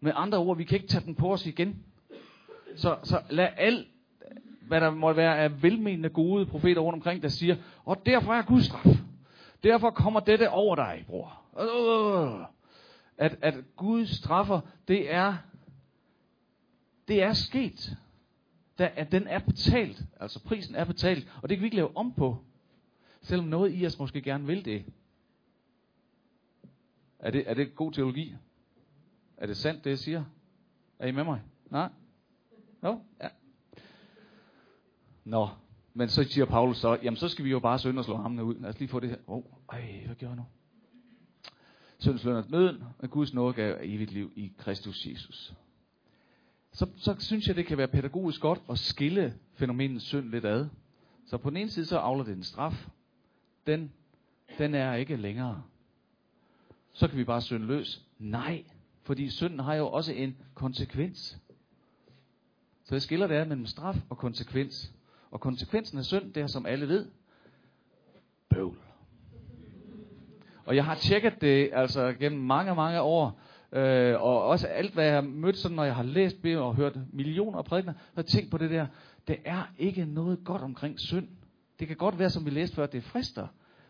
Med 0.00 0.12
andre 0.14 0.38
ord, 0.38 0.56
vi 0.56 0.64
kan 0.64 0.76
ikke 0.76 0.88
tage 0.88 1.04
den 1.04 1.14
på 1.14 1.32
os 1.32 1.46
igen. 1.46 1.84
Så, 2.76 2.98
så 3.02 3.22
lad 3.30 3.48
alt, 3.56 3.86
hvad 4.60 4.80
der 4.80 4.90
må 4.90 5.12
være 5.12 5.38
af 5.38 5.62
velmenende 5.62 6.08
gode 6.08 6.46
profeter 6.46 6.80
rundt 6.80 6.94
omkring, 6.94 7.22
der 7.22 7.28
siger, 7.28 7.56
og 7.84 8.06
derfor 8.06 8.34
er 8.34 8.42
Guds 8.42 8.64
straf. 8.64 8.96
Derfor 9.62 9.90
kommer 9.90 10.20
dette 10.20 10.50
over 10.50 10.76
dig, 10.76 11.04
bror. 11.06 11.42
Øh, 11.60 11.66
øh, 11.66 12.40
øh, 12.40 12.46
at, 13.18 13.38
at 13.42 13.54
Gud 13.76 14.06
straffer, 14.06 14.60
det 14.88 15.12
er, 15.14 15.36
det 17.08 17.22
er 17.22 17.32
sket. 17.32 17.96
Der, 18.78 18.88
at 18.96 19.12
den 19.12 19.26
er 19.26 19.38
betalt. 19.38 20.02
Altså 20.20 20.40
prisen 20.44 20.74
er 20.74 20.84
betalt. 20.84 21.28
Og 21.42 21.48
det 21.48 21.56
kan 21.56 21.62
vi 21.62 21.66
ikke 21.66 21.76
lave 21.76 21.96
om 21.96 22.12
på. 22.12 22.38
Selvom 23.22 23.46
noget 23.46 23.72
i 23.74 23.86
os 23.86 23.98
måske 23.98 24.22
gerne 24.22 24.46
vil 24.46 24.64
det. 24.64 24.84
Er 27.26 27.30
det, 27.30 27.50
er 27.50 27.54
det 27.54 27.74
god 27.74 27.92
teologi? 27.92 28.34
Er 29.36 29.46
det 29.46 29.56
sandt, 29.56 29.84
det 29.84 29.90
jeg 29.90 29.98
siger? 29.98 30.24
Er 30.98 31.06
I 31.06 31.10
med 31.10 31.24
mig? 31.24 31.42
Nej? 31.70 31.88
No? 32.82 32.98
Ja. 33.22 33.28
Nå, 35.24 35.48
men 35.94 36.08
så 36.08 36.24
siger 36.24 36.44
Paulus 36.44 36.78
så, 36.78 36.98
jamen 37.02 37.16
så 37.16 37.28
skal 37.28 37.44
vi 37.44 37.50
jo 37.50 37.58
bare 37.58 37.78
synde 37.78 37.98
og 37.98 38.04
slå 38.04 38.16
ham 38.16 38.38
ud. 38.38 38.54
Lad 38.54 38.70
os 38.70 38.78
lige 38.78 38.88
få 38.88 39.00
det 39.00 39.08
her. 39.08 39.16
Åh, 39.26 39.36
oh, 39.36 39.42
ej, 39.72 40.02
hvad 40.06 40.16
gjorde 40.16 40.30
jeg 40.30 40.36
nu? 40.36 40.44
Syndens 41.98 42.24
løn 42.24 42.36
at 42.36 42.50
nøden, 42.50 42.84
og 42.98 43.10
Guds 43.10 43.34
nåde 43.34 43.52
gav 43.52 43.76
evigt 43.82 44.12
liv 44.12 44.32
i 44.36 44.52
Kristus 44.58 45.06
Jesus. 45.06 45.54
Så, 46.72 46.88
så 46.96 47.16
synes 47.18 47.48
jeg, 47.48 47.56
det 47.56 47.66
kan 47.66 47.78
være 47.78 47.88
pædagogisk 47.88 48.40
godt 48.40 48.62
at 48.70 48.78
skille 48.78 49.34
fænomenet 49.54 50.02
synd 50.02 50.30
lidt 50.30 50.44
ad. 50.44 50.66
Så 51.26 51.38
på 51.38 51.50
den 51.50 51.56
ene 51.56 51.70
side, 51.70 51.86
så 51.86 51.98
afler 51.98 52.24
det 52.24 52.36
en 52.36 52.42
straf. 52.42 52.88
Den, 53.66 53.92
den 54.58 54.74
er 54.74 54.94
ikke 54.94 55.16
længere. 55.16 55.62
Så 56.96 57.08
kan 57.08 57.18
vi 57.18 57.24
bare 57.24 57.40
synde 57.40 57.66
løs. 57.66 58.02
Nej, 58.18 58.64
fordi 59.02 59.30
synden 59.30 59.58
har 59.58 59.74
jo 59.74 59.88
også 59.88 60.12
en 60.12 60.36
konsekvens. 60.54 61.38
Så 62.84 62.94
jeg 62.94 63.02
skiller 63.02 63.26
det 63.26 63.34
af 63.34 63.46
mellem 63.46 63.66
straf 63.66 63.96
og 64.10 64.18
konsekvens. 64.18 64.92
Og 65.30 65.40
konsekvensen 65.40 65.98
af 65.98 66.04
synd, 66.04 66.32
det 66.32 66.42
er 66.42 66.46
som 66.46 66.66
alle 66.66 66.88
ved, 66.88 67.06
bøvl. 68.48 68.78
Og 70.64 70.76
jeg 70.76 70.84
har 70.84 70.94
tjekket 70.94 71.40
det 71.40 71.70
altså 71.72 72.12
gennem 72.12 72.40
mange, 72.40 72.74
mange 72.74 73.00
år. 73.00 73.40
Øh, 73.72 74.22
og 74.22 74.42
også 74.42 74.66
alt, 74.66 74.94
hvad 74.94 75.04
jeg 75.04 75.14
har 75.14 75.20
mødt, 75.20 75.56
sådan, 75.56 75.76
når 75.76 75.84
jeg 75.84 75.94
har 75.96 76.02
læst 76.02 76.36
Bibelen 76.36 76.58
og 76.58 76.76
hørt 76.76 76.98
millioner 77.12 77.58
af 77.58 77.64
prædikener, 77.64 77.92
har 77.92 78.02
jeg 78.16 78.26
tænkt 78.26 78.50
på 78.50 78.58
det 78.58 78.70
der. 78.70 78.86
Det 79.28 79.36
er 79.44 79.62
ikke 79.78 80.04
noget 80.04 80.38
godt 80.44 80.62
omkring 80.62 81.00
synd. 81.00 81.28
Det 81.78 81.88
kan 81.88 81.96
godt 81.96 82.18
være, 82.18 82.30
som 82.30 82.44
vi 82.44 82.50
læste 82.50 82.76
før, 82.76 82.84
at 82.84 82.92
det 82.92 83.04
frister. 83.04 83.46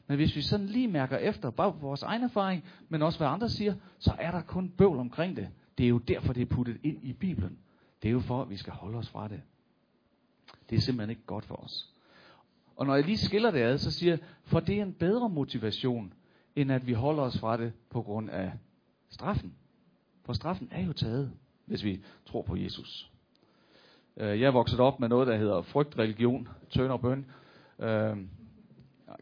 Men 0.06 0.16
hvis 0.16 0.36
vi 0.36 0.42
sådan 0.42 0.66
lige 0.66 0.88
mærker 0.88 1.16
efter, 1.16 1.50
bare 1.50 1.72
på 1.72 1.78
vores 1.78 2.02
egen 2.02 2.22
erfaring, 2.22 2.64
men 2.88 3.02
også 3.02 3.18
hvad 3.18 3.28
andre 3.28 3.48
siger, 3.48 3.74
så 3.98 4.14
er 4.18 4.30
der 4.30 4.42
kun 4.42 4.68
bøvl 4.68 4.98
omkring 4.98 5.36
det. 5.36 5.48
Det 5.78 5.84
er 5.84 5.88
jo 5.88 5.98
derfor, 5.98 6.32
det 6.32 6.42
er 6.42 6.46
puttet 6.46 6.76
ind 6.82 7.04
i 7.04 7.12
Bibelen. 7.12 7.58
Det 8.02 8.08
er 8.08 8.12
jo 8.12 8.20
for, 8.20 8.42
at 8.42 8.50
vi 8.50 8.56
skal 8.56 8.72
holde 8.72 8.98
os 8.98 9.08
fra 9.08 9.28
det. 9.28 9.40
Det 10.70 10.76
er 10.76 10.80
simpelthen 10.80 11.10
ikke 11.10 11.26
godt 11.26 11.44
for 11.44 11.54
os. 11.54 11.92
Og 12.76 12.86
når 12.86 12.94
jeg 12.94 13.04
lige 13.04 13.18
skiller 13.18 13.50
det 13.50 13.60
ad, 13.60 13.78
så 13.78 13.90
siger 13.90 14.12
jeg, 14.12 14.18
for 14.42 14.60
det 14.60 14.78
er 14.78 14.82
en 14.82 14.92
bedre 14.92 15.28
motivation, 15.28 16.12
end 16.56 16.72
at 16.72 16.86
vi 16.86 16.92
holder 16.92 17.22
os 17.22 17.38
fra 17.38 17.56
det 17.56 17.72
på 17.90 18.02
grund 18.02 18.30
af 18.30 18.52
straffen. 19.10 19.54
For 20.24 20.32
straffen 20.32 20.68
er 20.70 20.86
jo 20.86 20.92
taget, 20.92 21.32
hvis 21.66 21.84
vi 21.84 22.04
tror 22.26 22.42
på 22.42 22.56
Jesus. 22.56 23.10
Øh, 24.16 24.40
jeg 24.40 24.46
er 24.46 24.50
vokset 24.50 24.80
op 24.80 25.00
med 25.00 25.08
noget, 25.08 25.26
der 25.26 25.36
hedder 25.36 25.62
frygtreligion, 25.62 26.48
turn 26.70 26.90
og 26.90 27.00
bøn. 27.00 27.26
Øh, 27.78 28.16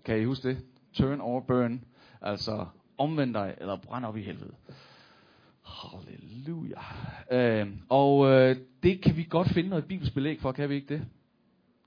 kan 0.05 0.21
I 0.21 0.25
huske 0.25 0.49
det? 0.49 0.59
Turn 0.95 1.21
or 1.21 1.41
burn. 1.41 1.85
Altså 2.21 2.67
omvend 2.99 3.35
dig, 3.35 3.55
eller 3.61 3.77
brænd 3.77 4.05
op 4.05 4.17
i 4.17 4.23
helvede. 4.23 4.55
Halleluja. 5.63 6.81
Øh, 7.31 7.69
og 7.89 8.31
øh, 8.31 8.57
det 8.83 9.01
kan 9.01 9.17
vi 9.17 9.27
godt 9.31 9.49
finde 9.49 9.69
noget 9.69 9.85
bibelsk 9.85 10.15
belæg 10.15 10.41
for, 10.41 10.53
kan 10.53 10.69
vi 10.69 10.75
ikke 10.75 10.95
det? 10.95 11.07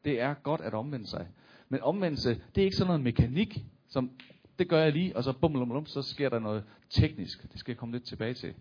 Det 0.06 0.22
er 0.22 0.34
godt 0.34 0.62
at 0.62 0.74
omvende 0.74 1.08
sig. 1.08 1.28
Men 1.70 1.82
omvendelse, 1.82 2.42
det 2.56 2.62
er 2.62 2.66
ikke 2.66 2.78
sådan 2.78 2.88
noget 2.88 3.02
mekanik, 3.02 3.64
som 3.90 4.12
det 4.60 4.70
gør 4.70 4.84
jeg 4.84 4.92
lige, 4.92 5.16
og 5.16 5.24
så 5.24 5.34
bum, 5.34 5.54
bum, 5.54 5.70
bum, 5.70 5.86
så 5.86 6.02
sker 6.02 6.30
der 6.30 6.40
noget 6.40 6.64
teknisk. 6.90 7.52
Det 7.52 7.60
skal 7.60 7.72
jeg 7.72 7.78
komme 7.78 7.96
lidt 7.96 8.04
tilbage 8.04 8.34
til. 8.34 8.54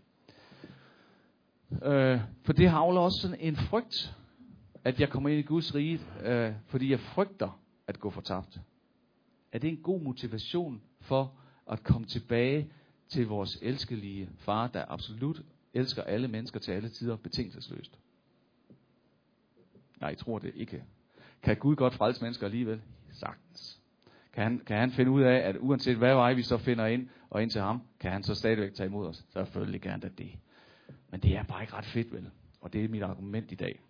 Øh, 1.82 2.20
for 2.42 2.52
det 2.52 2.70
havler 2.70 3.00
også 3.00 3.18
sådan 3.20 3.40
en 3.40 3.56
frygt, 3.56 4.16
at 4.84 5.00
jeg 5.00 5.08
kommer 5.08 5.28
ind 5.28 5.38
i 5.38 5.42
Guds 5.42 5.74
rige, 5.74 6.00
øh, 6.22 6.52
fordi 6.66 6.90
jeg 6.90 7.00
frygter 7.00 7.60
at 7.86 8.00
gå 8.00 8.10
fortabt. 8.10 8.60
Er 9.56 9.60
det 9.60 9.70
en 9.70 9.82
god 9.82 10.00
motivation 10.00 10.82
for 11.00 11.34
at 11.70 11.82
komme 11.82 12.06
tilbage 12.06 12.70
til 13.08 13.26
vores 13.26 13.58
elskelige 13.62 14.30
far, 14.38 14.66
der 14.68 14.84
absolut 14.88 15.42
elsker 15.74 16.02
alle 16.02 16.28
mennesker 16.28 16.60
til 16.60 16.72
alle 16.72 16.88
tider 16.88 17.16
betingelsesløst? 17.16 17.98
Nej, 20.00 20.08
jeg 20.08 20.18
tror 20.18 20.38
det 20.38 20.52
ikke. 20.54 20.84
Kan 21.42 21.56
Gud 21.56 21.76
godt 21.76 21.94
frelse 21.94 22.22
mennesker 22.22 22.46
alligevel? 22.46 22.82
Sagtens. 23.12 23.80
Kan 24.32 24.42
han, 24.44 24.58
kan 24.58 24.76
han 24.78 24.90
finde 24.90 25.10
ud 25.10 25.22
af, 25.22 25.36
at 25.36 25.56
uanset 25.60 25.96
hvad 25.96 26.14
vej 26.14 26.34
vi 26.34 26.42
så 26.42 26.58
finder 26.58 26.86
ind 26.86 27.08
og 27.30 27.42
ind 27.42 27.50
til 27.50 27.60
ham, 27.60 27.82
kan 28.00 28.12
han 28.12 28.22
så 28.22 28.34
stadigvæk 28.34 28.74
tage 28.74 28.86
imod 28.86 29.06
os? 29.06 29.24
Selvfølgelig 29.28 29.80
gerne 29.80 30.02
da 30.02 30.08
det. 30.08 30.30
Men 31.10 31.20
det 31.20 31.36
er 31.36 31.42
bare 31.42 31.62
ikke 31.62 31.74
ret 31.74 31.86
fedt, 31.86 32.12
vel? 32.12 32.30
Og 32.60 32.72
det 32.72 32.84
er 32.84 32.88
mit 32.88 33.02
argument 33.02 33.52
i 33.52 33.54
dag. 33.54 33.80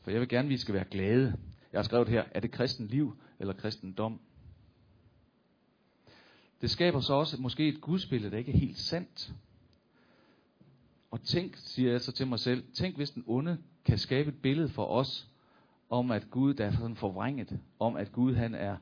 For 0.00 0.10
jeg 0.10 0.20
vil 0.20 0.28
gerne, 0.28 0.46
at 0.46 0.50
vi 0.50 0.56
skal 0.56 0.74
være 0.74 0.84
glade. 0.84 1.36
Jeg 1.74 1.78
har 1.80 1.84
skrevet 1.84 2.08
her, 2.08 2.24
er 2.30 2.40
det 2.40 2.50
kristen 2.50 2.86
liv 2.86 3.16
eller 3.38 3.54
kristendom? 3.54 4.20
Det 6.60 6.70
skaber 6.70 7.00
så 7.00 7.14
også 7.14 7.40
måske 7.40 7.68
et 7.68 7.80
gudsbillede, 7.80 8.30
der 8.30 8.38
ikke 8.38 8.52
er 8.52 8.56
helt 8.56 8.78
sandt. 8.78 9.34
Og 11.10 11.22
tænk, 11.22 11.56
siger 11.56 11.90
jeg 11.90 12.00
så 12.00 12.12
til 12.12 12.26
mig 12.26 12.38
selv, 12.38 12.72
tænk 12.72 12.96
hvis 12.96 13.10
den 13.10 13.24
onde 13.26 13.58
kan 13.84 13.98
skabe 13.98 14.28
et 14.28 14.42
billede 14.42 14.68
for 14.68 14.86
os, 14.86 15.28
om 15.90 16.10
at 16.10 16.30
Gud, 16.30 16.54
der 16.54 16.66
er 16.66 16.72
sådan 16.72 16.96
forvrænget, 16.96 17.60
om 17.78 17.96
at 17.96 18.12
Gud 18.12 18.34
han 18.34 18.54
er 18.54 18.76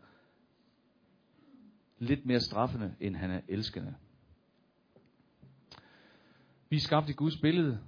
lidt 1.99 2.27
mere 2.27 2.41
straffende, 2.41 2.95
end 3.01 3.17
han 3.17 3.31
er 3.31 3.41
elskende. 3.49 3.95
Vi 6.69 6.77
er 6.77 6.81
skabt 6.81 7.09
i 7.09 7.13
Guds 7.13 7.37
billede. 7.37 7.81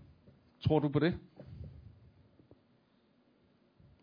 Tror 0.61 0.79
du 0.79 0.89
på 0.89 0.99
det? 0.99 1.19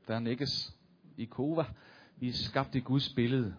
Der 0.08 0.20
nikkes 0.20 0.81
i 1.22 1.26
Kova. 1.26 1.66
Vi 2.18 2.28
er 2.28 2.34
skabt 2.34 2.76
i 2.76 2.80
Guds 2.80 3.14
billede. 3.14 3.56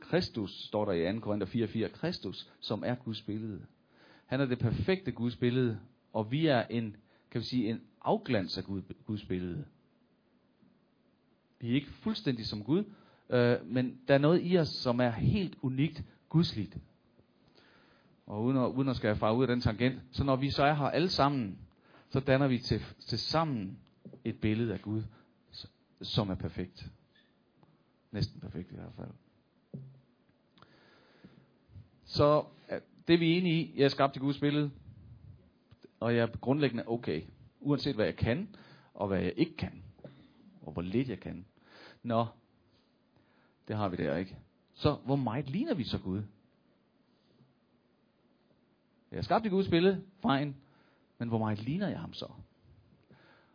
Kristus, 0.00 0.64
står 0.64 0.84
der 0.84 0.92
i 0.92 1.14
2. 1.14 1.20
Korinther 1.20 1.66
4.4. 1.86 1.88
Kristus, 1.88 2.50
som 2.60 2.82
er 2.86 2.94
Guds 2.94 3.22
billede. 3.22 3.62
Han 4.26 4.40
er 4.40 4.46
det 4.46 4.58
perfekte 4.58 5.12
Guds 5.12 5.36
billede, 5.36 5.78
og 6.12 6.30
vi 6.30 6.46
er 6.46 6.62
en, 6.62 6.96
kan 7.30 7.40
vi 7.40 7.46
sige, 7.46 7.70
en 7.70 7.80
afglans 8.02 8.58
af 8.58 8.64
Gud, 8.64 8.82
Guds 9.06 9.24
billede. 9.24 9.64
Vi 11.60 11.70
er 11.70 11.74
ikke 11.74 11.90
fuldstændig 11.90 12.46
som 12.46 12.64
Gud, 12.64 12.84
øh, 13.30 13.56
men 13.66 14.00
der 14.08 14.14
er 14.14 14.18
noget 14.18 14.40
i 14.44 14.58
os, 14.58 14.68
som 14.68 15.00
er 15.00 15.10
helt 15.10 15.56
unikt 15.62 16.02
gudsligt. 16.28 16.76
Og 18.26 18.44
uden 18.44 18.56
at, 18.56 18.66
uden 18.66 18.88
at 18.88 18.96
skal 18.96 19.16
fare 19.16 19.36
ud 19.36 19.42
af 19.42 19.48
den 19.48 19.60
tangent, 19.60 20.00
så 20.10 20.24
når 20.24 20.36
vi 20.36 20.50
så 20.50 20.64
er 20.64 20.74
her 20.74 20.84
alle 20.84 21.08
sammen, 21.08 21.58
så 22.10 22.20
danner 22.20 22.48
vi 22.48 22.58
til, 22.58 22.80
til 23.06 23.18
sammen 23.18 23.78
et 24.24 24.40
billede 24.40 24.72
af 24.72 24.82
Gud, 24.82 25.02
som 26.02 26.30
er 26.30 26.34
perfekt. 26.34 26.90
Næsten 28.10 28.40
perfekt 28.40 28.72
i 28.72 28.74
hvert 28.74 28.92
fald. 28.96 29.10
Så 32.04 32.44
øh, 32.72 32.80
det 33.08 33.14
er 33.14 33.18
vi 33.18 33.38
enige 33.38 33.62
i. 33.62 33.72
Jeg 33.76 33.84
er 33.84 33.88
skabt 33.88 34.16
i 34.16 34.18
Guds 34.18 34.38
billede. 34.38 34.70
Og 36.00 36.16
jeg 36.16 36.22
er 36.22 36.26
grundlæggende 36.26 36.84
okay. 36.86 37.22
Uanset 37.60 37.94
hvad 37.94 38.04
jeg 38.04 38.16
kan, 38.16 38.56
og 38.94 39.08
hvad 39.08 39.20
jeg 39.20 39.32
ikke 39.36 39.56
kan. 39.56 39.82
Og 40.62 40.72
hvor 40.72 40.82
lidt 40.82 41.08
jeg 41.08 41.20
kan. 41.20 41.46
Nå, 42.02 42.26
det 43.68 43.76
har 43.76 43.88
vi 43.88 43.96
der 43.96 44.16
ikke. 44.16 44.36
Så 44.74 44.94
hvor 44.94 45.16
meget 45.16 45.50
ligner 45.50 45.74
vi 45.74 45.84
så 45.84 45.98
Gud? 45.98 46.22
Jeg 49.10 49.18
er 49.18 49.22
skabt 49.22 49.46
i 49.46 49.48
Guds 49.48 49.68
billede, 49.68 50.04
fejl, 50.22 50.54
Men 51.18 51.28
hvor 51.28 51.38
meget 51.38 51.62
ligner 51.62 51.88
jeg 51.88 52.00
ham 52.00 52.12
så? 52.12 52.26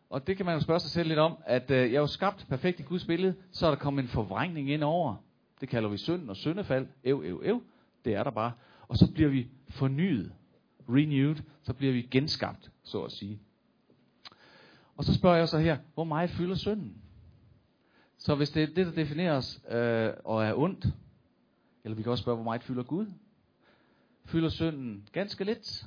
Og 0.09 0.27
det 0.27 0.37
kan 0.37 0.45
man 0.45 0.55
jo 0.55 0.61
spørge 0.61 0.79
sig 0.79 0.91
selv 0.91 1.07
lidt 1.07 1.19
om, 1.19 1.37
at 1.45 1.71
øh, 1.71 1.77
jeg 1.77 1.95
er 1.95 1.99
jo 1.99 2.07
skabt 2.07 2.45
perfekt 2.49 2.79
i 2.79 2.83
Guds 2.83 3.05
billede, 3.05 3.35
så 3.51 3.65
er 3.65 3.71
der 3.71 3.77
kommet 3.77 4.03
en 4.03 4.09
forvrængning 4.09 4.69
ind 4.69 4.83
over. 4.83 5.15
Det 5.61 5.69
kalder 5.69 5.89
vi 5.89 5.97
synd 5.97 6.29
og 6.29 6.35
syndefald. 6.35 6.87
Ev, 7.03 7.21
ev, 7.25 7.41
ev. 7.45 7.61
Det 8.05 8.13
er 8.15 8.23
der 8.23 8.31
bare. 8.31 8.51
Og 8.87 8.97
så 8.97 9.11
bliver 9.13 9.29
vi 9.29 9.47
fornyet, 9.69 10.33
renewed, 10.89 11.35
så 11.63 11.73
bliver 11.73 11.93
vi 11.93 12.01
genskabt, 12.01 12.71
så 12.83 13.01
at 13.01 13.11
sige. 13.11 13.39
Og 14.97 15.03
så 15.03 15.13
spørger 15.13 15.37
jeg 15.37 15.49
så 15.49 15.57
her, 15.57 15.77
hvor 15.93 16.03
meget 16.03 16.29
fylder 16.29 16.55
synden? 16.55 17.01
Så 18.17 18.35
hvis 18.35 18.49
det 18.49 18.63
er 18.63 18.67
det, 18.67 18.85
der 18.85 18.91
definerer 18.91 19.37
os 19.37 19.61
øh, 19.69 20.13
og 20.23 20.45
er 20.45 20.53
ondt, 20.53 20.85
eller 21.83 21.95
vi 21.95 22.03
kan 22.03 22.11
også 22.11 22.21
spørge, 22.21 22.35
hvor 22.35 22.43
meget 22.43 22.63
fylder 22.63 22.83
Gud? 22.83 23.07
Fylder 24.25 24.49
synden 24.49 25.09
ganske 25.11 25.43
lidt? 25.43 25.85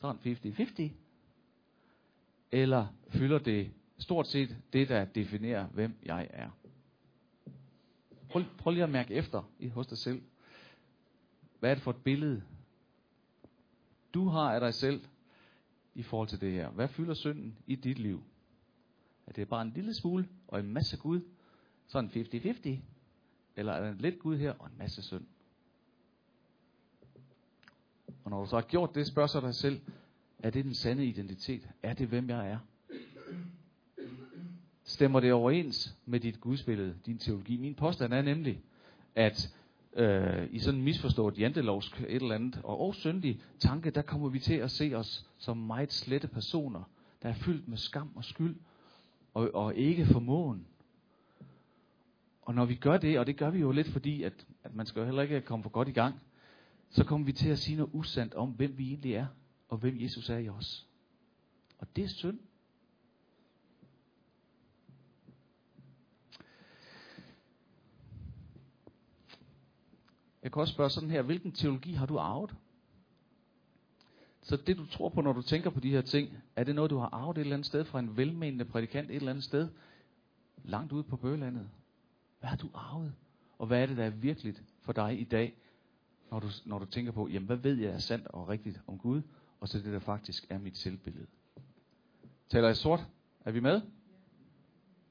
Sådan 0.00 0.36
50-50? 0.44 1.03
Eller 2.54 2.86
fylder 3.08 3.38
det 3.38 3.72
stort 3.98 4.26
set 4.26 4.56
det, 4.72 4.88
der 4.88 5.04
definerer, 5.04 5.66
hvem 5.66 5.94
jeg 6.02 6.28
er? 6.30 6.50
Prøv, 8.28 8.42
prøv 8.58 8.72
lige 8.72 8.84
at 8.84 8.90
mærke 8.90 9.14
efter 9.14 9.50
i 9.58 9.68
hos 9.68 9.86
dig 9.86 9.98
selv. 9.98 10.22
Hvad 11.58 11.70
er 11.70 11.74
det 11.74 11.82
for 11.82 11.90
et 11.90 12.04
billede, 12.04 12.42
du 14.14 14.28
har 14.28 14.54
af 14.54 14.60
dig 14.60 14.74
selv 14.74 15.04
i 15.94 16.02
forhold 16.02 16.28
til 16.28 16.40
det 16.40 16.52
her? 16.52 16.70
Hvad 16.70 16.88
fylder 16.88 17.14
synden 17.14 17.58
i 17.66 17.74
dit 17.74 17.98
liv? 17.98 18.22
Er 19.26 19.32
det 19.32 19.48
bare 19.48 19.62
en 19.62 19.72
lille 19.74 19.94
smule 19.94 20.28
og 20.48 20.60
en 20.60 20.72
masse 20.72 20.96
Gud? 20.96 21.20
Sådan 21.86 22.10
50-50? 22.10 22.78
Eller 23.56 23.72
er 23.72 23.80
der 23.80 23.94
lidt 24.00 24.18
Gud 24.18 24.36
her 24.36 24.52
og 24.58 24.66
en 24.66 24.78
masse 24.78 25.02
synd? 25.02 25.26
Og 28.24 28.30
når 28.30 28.40
du 28.40 28.46
så 28.46 28.56
har 28.56 28.62
gjort 28.62 28.94
det, 28.94 29.06
spørg 29.06 29.28
så 29.28 29.40
dig 29.40 29.54
selv, 29.54 29.80
er 30.44 30.50
det 30.50 30.64
den 30.64 30.74
sande 30.74 31.06
identitet? 31.06 31.68
Er 31.82 31.94
det, 31.94 32.08
hvem 32.08 32.28
jeg 32.28 32.50
er? 32.50 32.58
Stemmer 34.84 35.20
det 35.20 35.32
overens 35.32 35.96
med 36.06 36.20
dit 36.20 36.40
gudsbillede, 36.40 36.94
din 37.06 37.18
teologi? 37.18 37.56
Min 37.56 37.74
påstand 37.74 38.14
er 38.14 38.22
nemlig, 38.22 38.62
at 39.14 39.54
øh, 39.96 40.48
i 40.50 40.58
sådan 40.58 40.78
en 40.78 40.84
misforstået 40.84 41.38
jantelovsk 41.38 42.00
et 42.00 42.22
eller 42.22 42.34
andet, 42.34 42.60
og 42.64 42.80
også 42.80 43.00
syndig 43.00 43.40
tanke, 43.58 43.90
der 43.90 44.02
kommer 44.02 44.28
vi 44.28 44.38
til 44.38 44.54
at 44.54 44.70
se 44.70 44.94
os 44.94 45.26
som 45.38 45.56
meget 45.56 45.92
slette 45.92 46.28
personer, 46.28 46.82
der 47.22 47.28
er 47.28 47.34
fyldt 47.34 47.68
med 47.68 47.76
skam 47.76 48.10
og 48.14 48.24
skyld, 48.24 48.56
og, 49.34 49.54
og 49.54 49.74
ikke 49.74 50.06
formåen. 50.06 50.66
Og 52.42 52.54
når 52.54 52.64
vi 52.64 52.74
gør 52.74 52.96
det, 52.96 53.18
og 53.18 53.26
det 53.26 53.36
gør 53.36 53.50
vi 53.50 53.58
jo 53.58 53.70
lidt 53.70 53.88
fordi, 53.88 54.22
at, 54.22 54.46
at 54.64 54.74
man 54.74 54.86
skal 54.86 55.00
jo 55.00 55.06
heller 55.06 55.22
ikke 55.22 55.40
komme 55.40 55.62
for 55.62 55.70
godt 55.70 55.88
i 55.88 55.92
gang, 55.92 56.14
så 56.90 57.04
kommer 57.04 57.24
vi 57.26 57.32
til 57.32 57.48
at 57.48 57.58
sige 57.58 57.76
noget 57.76 57.90
usandt 57.92 58.34
om, 58.34 58.50
hvem 58.50 58.78
vi 58.78 58.88
egentlig 58.88 59.14
er, 59.14 59.26
og 59.68 59.78
hvem 59.78 60.00
Jesus 60.00 60.28
er 60.30 60.38
i 60.38 60.48
os. 60.48 60.86
Og 61.78 61.96
det 61.96 62.04
er 62.04 62.08
synd. 62.08 62.38
Jeg 70.42 70.52
kan 70.52 70.60
også 70.60 70.74
spørge 70.74 70.90
sådan 70.90 71.10
her, 71.10 71.22
hvilken 71.22 71.52
teologi 71.52 71.92
har 71.92 72.06
du 72.06 72.18
arvet? 72.18 72.54
Så 74.42 74.56
det 74.56 74.76
du 74.76 74.86
tror 74.86 75.08
på, 75.08 75.20
når 75.20 75.32
du 75.32 75.42
tænker 75.42 75.70
på 75.70 75.80
de 75.80 75.90
her 75.90 76.02
ting, 76.02 76.38
er 76.56 76.64
det 76.64 76.74
noget, 76.74 76.90
du 76.90 76.98
har 76.98 77.08
arvet 77.12 77.38
et 77.38 77.40
eller 77.40 77.56
andet 77.56 77.66
sted 77.66 77.84
fra 77.84 77.98
en 77.98 78.16
velmenende 78.16 78.64
prædikant 78.64 79.10
et 79.10 79.16
eller 79.16 79.30
andet 79.30 79.44
sted, 79.44 79.68
langt 80.64 80.92
ude 80.92 81.02
på 81.02 81.16
bøgelandet? 81.16 81.70
Hvad 82.40 82.48
har 82.50 82.56
du 82.56 82.70
arvet? 82.74 83.14
Og 83.58 83.66
hvad 83.66 83.82
er 83.82 83.86
det, 83.86 83.96
der 83.96 84.04
er 84.04 84.10
virkeligt 84.10 84.62
for 84.80 84.92
dig 84.92 85.20
i 85.20 85.24
dag, 85.24 85.54
når 86.30 86.40
du, 86.40 86.48
når 86.64 86.78
du 86.78 86.84
tænker 86.84 87.12
på, 87.12 87.28
jamen 87.28 87.46
hvad 87.46 87.56
ved 87.56 87.74
jeg 87.74 87.90
er 87.90 87.98
sandt 87.98 88.26
og 88.26 88.48
rigtigt 88.48 88.80
om 88.86 88.98
Gud, 88.98 89.22
og 89.64 89.68
så 89.68 89.78
det, 89.78 89.92
der 89.92 89.98
faktisk 89.98 90.46
er 90.50 90.58
mit 90.58 90.78
selvbillede. 90.78 91.26
Taler 92.50 92.66
jeg 92.66 92.76
sort? 92.76 93.06
Er 93.44 93.50
vi 93.50 93.60
med? 93.60 93.80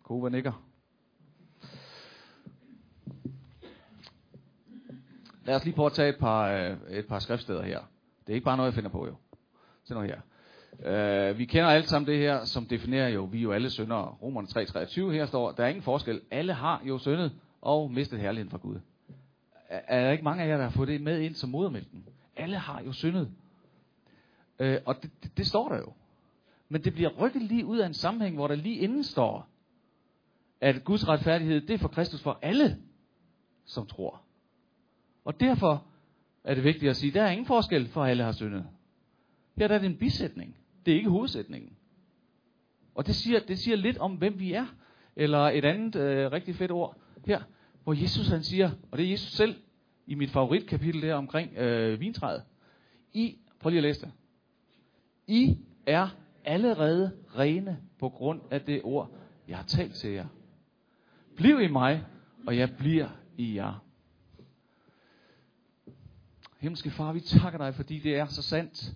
Kova 0.03 0.29
nikker. 0.29 0.65
Lad 5.45 5.55
os 5.55 5.65
lige 5.65 5.75
prøve 5.75 5.85
at 5.85 5.93
tage 5.93 6.09
et 6.09 6.17
par, 6.19 6.51
øh, 6.51 6.77
et 6.89 7.07
par 7.07 7.19
skriftsteder 7.19 7.63
her. 7.63 7.79
Det 8.27 8.33
er 8.33 8.33
ikke 8.33 8.45
bare 8.45 8.57
noget, 8.57 8.71
jeg 8.71 8.75
finder 8.75 8.89
på 8.89 9.07
jo. 9.07 9.15
Se 9.83 9.93
nu 9.93 10.01
her. 10.01 10.19
Uh, 11.31 11.37
vi 11.37 11.45
kender 11.45 11.69
alle 11.69 11.87
sammen 11.87 12.07
det 12.07 12.17
her, 12.17 12.45
som 12.45 12.65
definerer 12.65 13.09
jo, 13.09 13.23
vi 13.23 13.37
er 13.37 13.41
jo 13.41 13.51
alle 13.51 13.69
syndere. 13.69 14.05
Romerne 14.21 14.47
3.23 14.47 15.11
her 15.11 15.25
står, 15.25 15.51
der 15.51 15.63
er 15.63 15.67
ingen 15.67 15.83
forskel. 15.83 16.21
Alle 16.31 16.53
har 16.53 16.81
jo 16.83 16.97
syndet 16.97 17.31
og 17.61 17.91
mistet 17.91 18.19
herligheden 18.19 18.51
fra 18.51 18.57
Gud. 18.57 18.79
Er, 19.69 19.81
er 19.87 20.03
der 20.03 20.11
ikke 20.11 20.23
mange 20.23 20.43
af 20.43 20.47
jer, 20.47 20.57
der 20.57 20.63
har 20.63 20.71
fået 20.71 20.87
det 20.87 21.01
med 21.01 21.19
ind 21.19 21.35
som 21.35 21.49
modermælken? 21.49 22.05
Alle 22.35 22.57
har 22.57 22.81
jo 22.81 22.91
syndet. 22.91 23.31
Øh, 24.59 24.79
og 24.85 25.03
det, 25.03 25.11
det, 25.23 25.37
det 25.37 25.47
står 25.47 25.69
der 25.69 25.77
jo. 25.77 25.93
Men 26.69 26.83
det 26.83 26.93
bliver 26.93 27.09
rykket 27.09 27.41
lige 27.41 27.65
ud 27.65 27.77
af 27.77 27.87
en 27.87 27.93
sammenhæng, 27.93 28.35
hvor 28.35 28.47
der 28.47 28.55
lige 28.55 28.75
inden 28.75 29.03
står, 29.03 29.47
at 30.61 30.83
Guds 30.83 31.07
retfærdighed, 31.07 31.61
det 31.61 31.73
er 31.73 31.77
for 31.77 31.87
Kristus 31.87 32.21
for 32.21 32.39
alle, 32.41 32.77
som 33.65 33.87
tror. 33.87 34.21
Og 35.25 35.39
derfor 35.39 35.85
er 36.43 36.55
det 36.55 36.63
vigtigt 36.63 36.89
at 36.89 36.95
sige, 36.95 37.09
at 37.09 37.13
der 37.13 37.23
er 37.23 37.31
ingen 37.31 37.45
forskel 37.45 37.87
for 37.87 38.05
alle 38.05 38.23
har 38.23 38.31
syndet. 38.31 38.65
Her 39.57 39.67
der 39.67 39.75
er 39.75 39.79
det 39.79 39.85
en 39.85 39.97
bisætning. 39.97 40.57
Det 40.85 40.91
er 40.91 40.97
ikke 40.97 41.09
hovedsætningen. 41.09 41.77
Og 42.95 43.07
det 43.07 43.15
siger, 43.15 43.39
det 43.39 43.59
siger 43.59 43.77
lidt 43.77 43.97
om, 43.97 44.15
hvem 44.15 44.39
vi 44.39 44.53
er. 44.53 44.65
Eller 45.15 45.39
et 45.39 45.65
andet 45.65 45.95
øh, 45.95 46.31
rigtig 46.31 46.55
fedt 46.55 46.71
ord 46.71 46.97
her, 47.25 47.41
hvor 47.83 47.93
Jesus 48.01 48.27
han 48.27 48.43
siger, 48.43 48.71
og 48.91 48.97
det 48.97 49.05
er 49.05 49.11
Jesus 49.11 49.31
selv 49.31 49.55
i 50.07 50.15
mit 50.15 50.29
favoritkapitel 50.29 51.01
der 51.01 51.15
omkring 51.15 51.57
øh, 51.57 51.99
vintræet. 51.99 52.43
I, 53.13 53.37
prøv 53.59 53.69
lige 53.69 53.77
at 53.77 53.83
læse 53.83 54.01
det. 54.01 54.11
I 55.27 55.57
er 55.85 56.09
allerede 56.45 57.17
rene 57.35 57.81
på 57.99 58.09
grund 58.09 58.41
af 58.51 58.61
det 58.61 58.81
ord, 58.83 59.11
jeg 59.47 59.57
har 59.57 59.63
talt 59.63 59.95
til 59.95 60.09
jer. 60.09 60.27
Bliv 61.35 61.61
i 61.61 61.67
mig, 61.67 62.05
og 62.47 62.57
jeg 62.57 62.77
bliver 62.77 63.09
i 63.37 63.55
jer. 63.55 63.83
Himmelske 66.59 66.91
far, 66.91 67.13
vi 67.13 67.19
takker 67.19 67.57
dig, 67.57 67.75
fordi 67.75 67.99
det 67.99 68.15
er 68.15 68.25
så 68.25 68.41
sandt, 68.41 68.93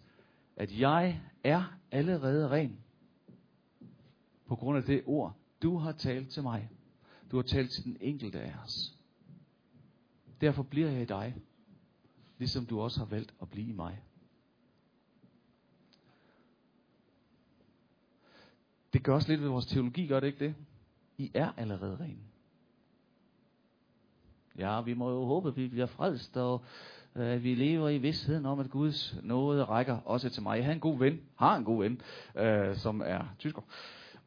at 0.56 0.80
jeg 0.80 1.22
er 1.44 1.78
allerede 1.92 2.50
ren. 2.50 2.80
På 4.46 4.56
grund 4.56 4.78
af 4.78 4.84
det 4.84 5.04
ord, 5.06 5.36
du 5.62 5.78
har 5.78 5.92
talt 5.92 6.30
til 6.30 6.44
mig. 6.44 6.70
Du 7.32 7.36
har 7.36 7.44
talt 7.44 7.72
til 7.72 7.84
den 7.84 7.98
enkelte 8.02 8.40
af 8.40 8.54
os. 8.64 8.98
Derfor 10.42 10.64
bliver 10.64 10.90
jeg 10.90 11.02
i 11.02 11.06
dig, 11.06 11.36
ligesom 12.38 12.66
du 12.66 12.82
også 12.82 13.00
har 13.00 13.06
valgt 13.06 13.34
at 13.42 13.50
blive 13.50 13.68
i 13.68 13.74
mig. 13.74 14.02
Det 18.94 19.04
gør 19.04 19.14
også 19.14 19.30
lidt 19.30 19.42
ved 19.42 19.50
vores 19.50 19.66
teologi, 19.66 20.08
gør 20.08 20.20
det 20.20 20.28
ikke 20.28 20.46
det? 20.46 20.56
I 21.18 21.32
er 21.34 21.52
allerede 21.58 21.98
ren. 22.00 22.20
Ja, 24.58 24.82
vi 24.82 24.94
må 24.94 25.10
jo 25.10 25.26
håbe, 25.26 25.50
at 25.50 25.58
vi 25.58 25.68
bliver 25.68 25.86
frelst, 25.86 26.38
og 26.38 26.62
at 27.16 27.44
vi 27.44 27.56
lever 27.56 27.90
i 27.90 27.98
vidstheden 27.98 28.46
om, 28.46 28.60
at 28.60 28.70
Guds 28.70 29.16
nåde 29.24 29.64
rækker 29.64 29.98
også 30.06 30.30
til 30.30 30.44
mig. 30.44 30.58
Jeg 30.58 30.66
har 30.66 30.74
en 30.74 30.80
god 30.80 31.00
ven, 31.00 31.22
har 31.36 31.56
en 31.56 31.64
god 31.64 31.84
ven, 31.84 32.02
øh, 32.36 32.76
som 32.76 33.02
er 33.06 33.36
tysker, 33.40 33.62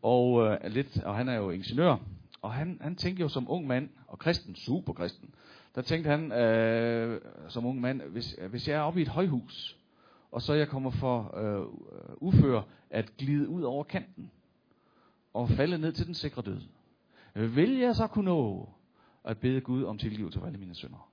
og, 0.03 0.45
øh, 0.45 0.59
lidt, 0.65 1.03
og 1.05 1.17
han 1.17 1.29
er 1.29 1.35
jo 1.35 1.51
ingeniør, 1.51 1.97
og 2.43 2.53
han, 2.53 2.79
han 2.81 2.97
tænkte 2.97 3.21
jo 3.21 3.29
som 3.29 3.51
ung 3.51 3.67
mand, 3.67 3.89
og 4.07 4.19
kristen, 4.19 4.57
super 4.57 4.93
kristen, 4.93 5.35
der 5.75 5.83
tænkte 5.83 6.11
han 6.11 6.33
øh, 6.33 7.21
som 7.49 7.67
ung 7.67 7.81
mand, 7.81 8.03
hvis, 8.03 8.37
hvis 8.51 8.69
jeg 8.69 8.77
er 8.77 8.81
oppe 8.81 9.01
i 9.01 9.03
et 9.03 9.09
højhus, 9.09 9.77
og 10.33 10.43
så 10.43 10.55
jeg 10.55 10.69
kommer 10.69 10.91
for 10.91 11.37
øh, 11.37 11.61
øh 11.61 12.17
ufør 12.17 12.63
at 12.91 13.17
glide 13.17 13.49
ud 13.49 13.63
over 13.63 13.85
kanten, 13.85 14.31
og 15.33 15.49
falde 15.49 15.79
ned 15.79 15.93
til 15.93 16.07
den 16.07 16.15
sikre 16.15 16.43
død, 16.43 16.61
vil 17.35 17.79
jeg 17.79 17.97
så 17.97 18.07
kunne 18.07 18.25
nå 18.25 18.69
at 19.25 19.39
bede 19.39 19.61
Gud 19.61 19.85
om 19.85 19.99
tilgivelse 19.99 20.39
for 20.39 20.47
alle 20.47 20.59
mine 20.59 20.75
synder? 20.75 21.11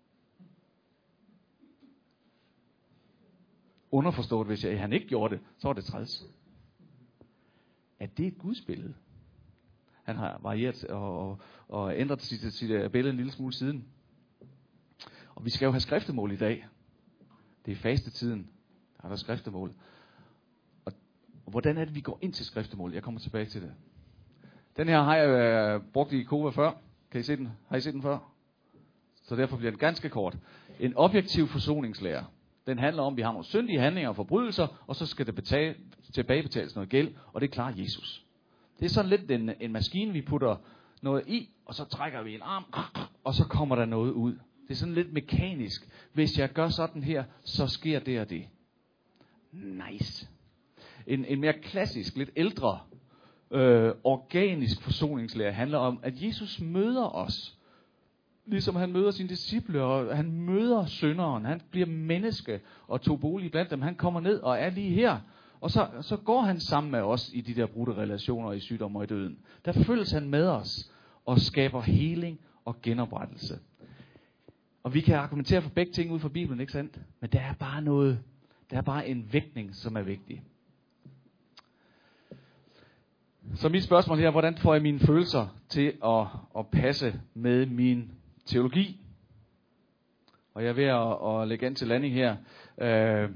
Underforstået, 3.92 4.48
hvis 4.48 4.64
jeg, 4.64 4.80
han 4.80 4.94
ikke 4.94 5.08
gjorde 5.08 5.36
det, 5.36 5.44
så 5.58 5.68
var 5.68 5.74
det 5.74 5.86
træls. 5.86 6.24
At 8.00 8.18
det 8.18 8.28
et 8.28 8.38
Guds 8.38 8.62
billede. 8.62 8.94
Han 10.04 10.16
har 10.16 10.40
varieret 10.44 10.84
og, 10.84 11.30
og, 11.30 11.40
og 11.68 12.00
ændret 12.00 12.22
sit, 12.22 12.54
sit 12.54 12.72
øh, 12.72 12.92
billede 12.92 13.12
en 13.12 13.18
lille 13.18 13.32
smule 13.32 13.54
siden. 13.54 13.88
Og 15.36 15.46
vi 15.46 15.50
skal 15.50 15.66
jo 15.66 15.72
have 15.72 15.80
skriftemål 15.80 16.32
i 16.32 16.38
dag. 16.38 16.68
Det 17.66 17.72
er 17.72 17.76
faste 17.76 18.12
tiden. 18.12 18.50
Der 18.98 19.04
er 19.04 19.10
der 19.10 19.16
skriftemål. 19.16 19.74
Og, 20.86 20.94
og 21.46 21.52
hvordan 21.52 21.78
er 21.78 21.86
det, 21.86 21.96
vi 21.96 22.02
går 22.02 22.20
ind 22.22 22.34
til 22.34 22.46
skriftemål? 22.46 22.94
Jeg 22.94 23.04
kommer 23.04 23.20
tilbage 23.20 23.46
til 23.46 23.62
det. 23.62 23.74
Den 24.78 24.88
her 24.88 25.02
har 25.02 25.16
jeg 25.16 25.30
øh, 25.30 25.82
brugt 25.94 26.14
i 26.14 26.24
Kova 26.24 26.50
før. 26.50 26.72
Kan 27.12 27.20
I 27.22 27.24
se 27.24 27.36
den? 27.36 27.50
Har 27.70 27.78
I 27.78 27.82
set 27.82 27.94
den 27.94 28.02
før? 28.02 28.18
Så 29.24 29.36
derfor 29.36 29.58
bliver 29.58 29.72
den 29.72 29.80
ganske 29.80 30.10
kort. 30.10 30.38
En 30.80 30.94
objektiv 30.96 31.48
forsoningslære. 31.48 32.26
Den 32.68 32.80
handler 32.80 33.04
om, 33.04 33.14
at 33.14 33.18
vi 33.18 33.22
har 33.22 33.32
nogle 33.32 33.46
syndige 33.46 33.80
handlinger 33.80 34.10
og 34.10 34.16
forbrydelser, 34.16 34.84
og 34.88 34.96
så 34.96 35.06
skal 35.06 35.26
det 35.26 35.36
betale, 35.36 35.76
tilbagebetales 36.14 36.76
noget 36.76 36.90
gæld, 36.90 37.14
og 37.34 37.42
det 37.42 37.52
klarer 37.52 37.74
Jesus. 37.78 38.26
Det 38.80 38.86
er 38.86 38.90
sådan 38.90 39.10
lidt 39.10 39.32
en, 39.32 39.52
en 39.60 39.72
maskine, 39.72 40.14
vi 40.14 40.22
putter 40.22 40.56
noget 41.02 41.28
i, 41.28 41.50
og 41.66 41.76
så 41.76 41.86
trækker 41.86 42.24
vi 42.24 42.36
en 42.36 42.42
arm, 42.42 42.66
og 43.24 43.34
så 43.34 43.44
kommer 43.44 43.76
der 43.76 43.86
noget 43.86 44.12
ud. 44.12 44.32
Det 44.68 44.74
er 44.74 44.76
sådan 44.76 44.94
lidt 44.94 45.14
mekanisk. 45.14 45.90
Hvis 46.14 46.40
jeg 46.40 46.50
gør 46.54 46.70
sådan 46.70 47.04
her, 47.04 47.24
så 47.44 47.68
sker 47.68 48.00
det 48.00 48.20
og 48.20 48.30
det. 48.30 48.48
Nice. 49.52 50.28
En, 51.08 51.26
en 51.26 51.42
mere 51.42 51.54
klassisk, 51.54 52.18
lidt 52.18 52.30
ældre, 52.36 52.80
øh, 53.52 53.92
organisk 54.04 54.82
forsoningslære 54.82 55.52
handler 55.52 55.78
om, 55.78 56.00
at 56.04 56.24
Jesus 56.24 56.62
møder 56.62 57.16
os 57.16 57.58
ligesom 58.48 58.76
han 58.76 58.92
møder 58.92 59.12
sine 59.12 59.30
disciple, 59.30 59.84
og 59.84 60.18
han 60.18 60.32
møder 60.32 60.86
synderen. 60.86 61.46
Han 61.46 61.62
bliver 61.72 61.88
menneske 61.88 62.60
og 62.88 63.02
tog 63.02 63.20
bolig 63.20 63.52
blandt 63.52 63.72
dem. 63.72 63.82
Han 63.82 63.96
kommer 63.96 64.20
ned 64.20 64.40
og 64.40 64.60
er 64.60 64.70
lige 64.70 64.94
her. 64.94 65.20
Og 65.62 65.72
så, 65.72 65.88
så 66.02 66.18
går 66.18 66.42
han 66.42 66.60
sammen 66.60 66.92
med 66.92 67.00
os 67.00 67.32
i 67.34 67.42
de 67.42 67.56
der 67.56 67.66
brudte 67.66 67.94
relationer 67.94 68.52
i 68.52 68.60
sygdom 68.60 68.96
og 68.96 69.04
i 69.04 69.08
døden. 69.08 69.38
Der 69.66 69.72
følges 69.72 70.12
han 70.12 70.30
med 70.30 70.48
os 70.48 70.92
og 71.26 71.40
skaber 71.40 71.82
heling 71.82 72.40
og 72.66 72.82
genoprettelse. 72.82 73.60
Og 74.84 74.94
vi 74.94 75.02
kan 75.02 75.16
argumentere 75.16 75.62
for 75.62 75.70
begge 75.70 75.92
ting 75.92 76.12
ud 76.12 76.20
fra 76.20 76.30
Bibelen, 76.30 76.60
ikke 76.60 76.72
sandt? 76.72 77.00
Men 77.20 77.30
der 77.30 77.40
er 77.40 77.54
bare 77.54 77.82
noget, 77.82 78.20
der 78.72 78.78
er 78.78 78.82
bare 78.82 79.08
en 79.08 79.34
vægtning, 79.34 79.76
som 79.76 79.96
er 79.96 80.02
vigtig. 80.02 80.44
Så 83.56 83.70
mit 83.70 83.84
spørgsmål 83.84 84.18
her, 84.18 84.32
hvordan 84.32 84.58
får 84.58 84.74
jeg 84.74 84.82
mine 84.82 85.00
følelser 85.00 85.48
til 85.70 85.94
at, 86.06 86.26
at 86.58 86.68
passe 86.68 87.22
med 87.34 87.66
min 87.66 88.12
teologi. 88.46 89.02
Og 90.54 90.64
jeg 90.64 90.70
er 90.70 90.74
ved 90.74 90.84
at, 90.84 91.42
at 91.42 91.48
lægge 91.48 91.66
an 91.66 91.76
til 91.76 91.88
landing 91.88 92.14
her. 92.14 92.36
Øh, 92.82 93.30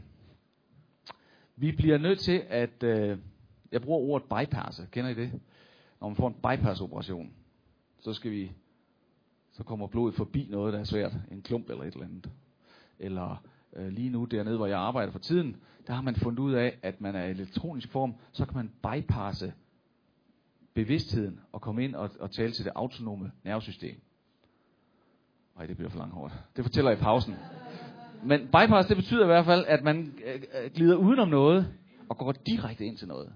vi 1.55 1.71
bliver 1.71 1.97
nødt 1.97 2.19
til 2.19 2.43
at, 2.49 2.83
øh, 2.83 3.17
jeg 3.71 3.81
bruger 3.81 3.99
ordet 3.99 4.27
bypasse, 4.29 4.87
kender 4.91 5.09
I 5.09 5.13
det? 5.13 5.31
Når 6.01 6.07
man 6.07 6.15
får 6.15 6.27
en 6.27 6.33
bypass-operation, 6.33 7.31
så 7.99 8.13
skal 8.13 8.31
vi, 8.31 8.51
så 9.51 9.63
kommer 9.63 9.87
blodet 9.87 10.15
forbi 10.15 10.47
noget, 10.49 10.73
der 10.73 10.79
er 10.79 10.83
svært, 10.83 11.13
en 11.31 11.41
klump 11.41 11.69
eller 11.69 11.83
et 11.83 11.93
eller 11.93 12.07
andet. 12.07 12.29
Eller 12.99 13.43
øh, 13.75 13.87
lige 13.87 14.09
nu 14.09 14.25
dernede, 14.25 14.57
hvor 14.57 14.67
jeg 14.67 14.79
arbejder 14.79 15.11
for 15.11 15.19
tiden, 15.19 15.55
der 15.87 15.93
har 15.93 16.01
man 16.01 16.15
fundet 16.15 16.39
ud 16.39 16.53
af, 16.53 16.79
at 16.81 17.01
man 17.01 17.15
er 17.15 17.25
i 17.25 17.29
elektronisk 17.29 17.89
form, 17.89 18.15
så 18.31 18.45
kan 18.45 18.55
man 18.55 18.71
bypasse 18.83 19.53
bevidstheden 20.73 21.39
og 21.51 21.61
komme 21.61 21.83
ind 21.83 21.95
og, 21.95 22.09
og 22.19 22.31
tale 22.31 22.51
til 22.51 22.65
det 22.65 22.71
autonome 22.75 23.31
nervesystem. 23.43 24.01
Nej, 25.57 25.65
det 25.65 25.77
bliver 25.77 25.89
for 25.89 25.97
langt 25.97 26.13
hårdt. 26.13 26.33
Det 26.55 26.65
fortæller 26.65 26.91
jeg 26.91 26.99
i 26.99 27.03
pausen. 27.03 27.35
Men 28.23 28.39
bypass, 28.39 28.87
det 28.87 28.97
betyder 28.97 29.23
i 29.23 29.25
hvert 29.25 29.45
fald, 29.45 29.65
at 29.67 29.83
man 29.83 30.13
øh, 30.25 30.41
øh, 30.63 30.71
glider 30.71 30.95
udenom 30.95 31.27
noget 31.29 31.73
og 32.09 32.17
går 32.17 32.31
direkte 32.31 32.85
ind 32.85 32.97
til 32.97 33.07
noget. 33.07 33.33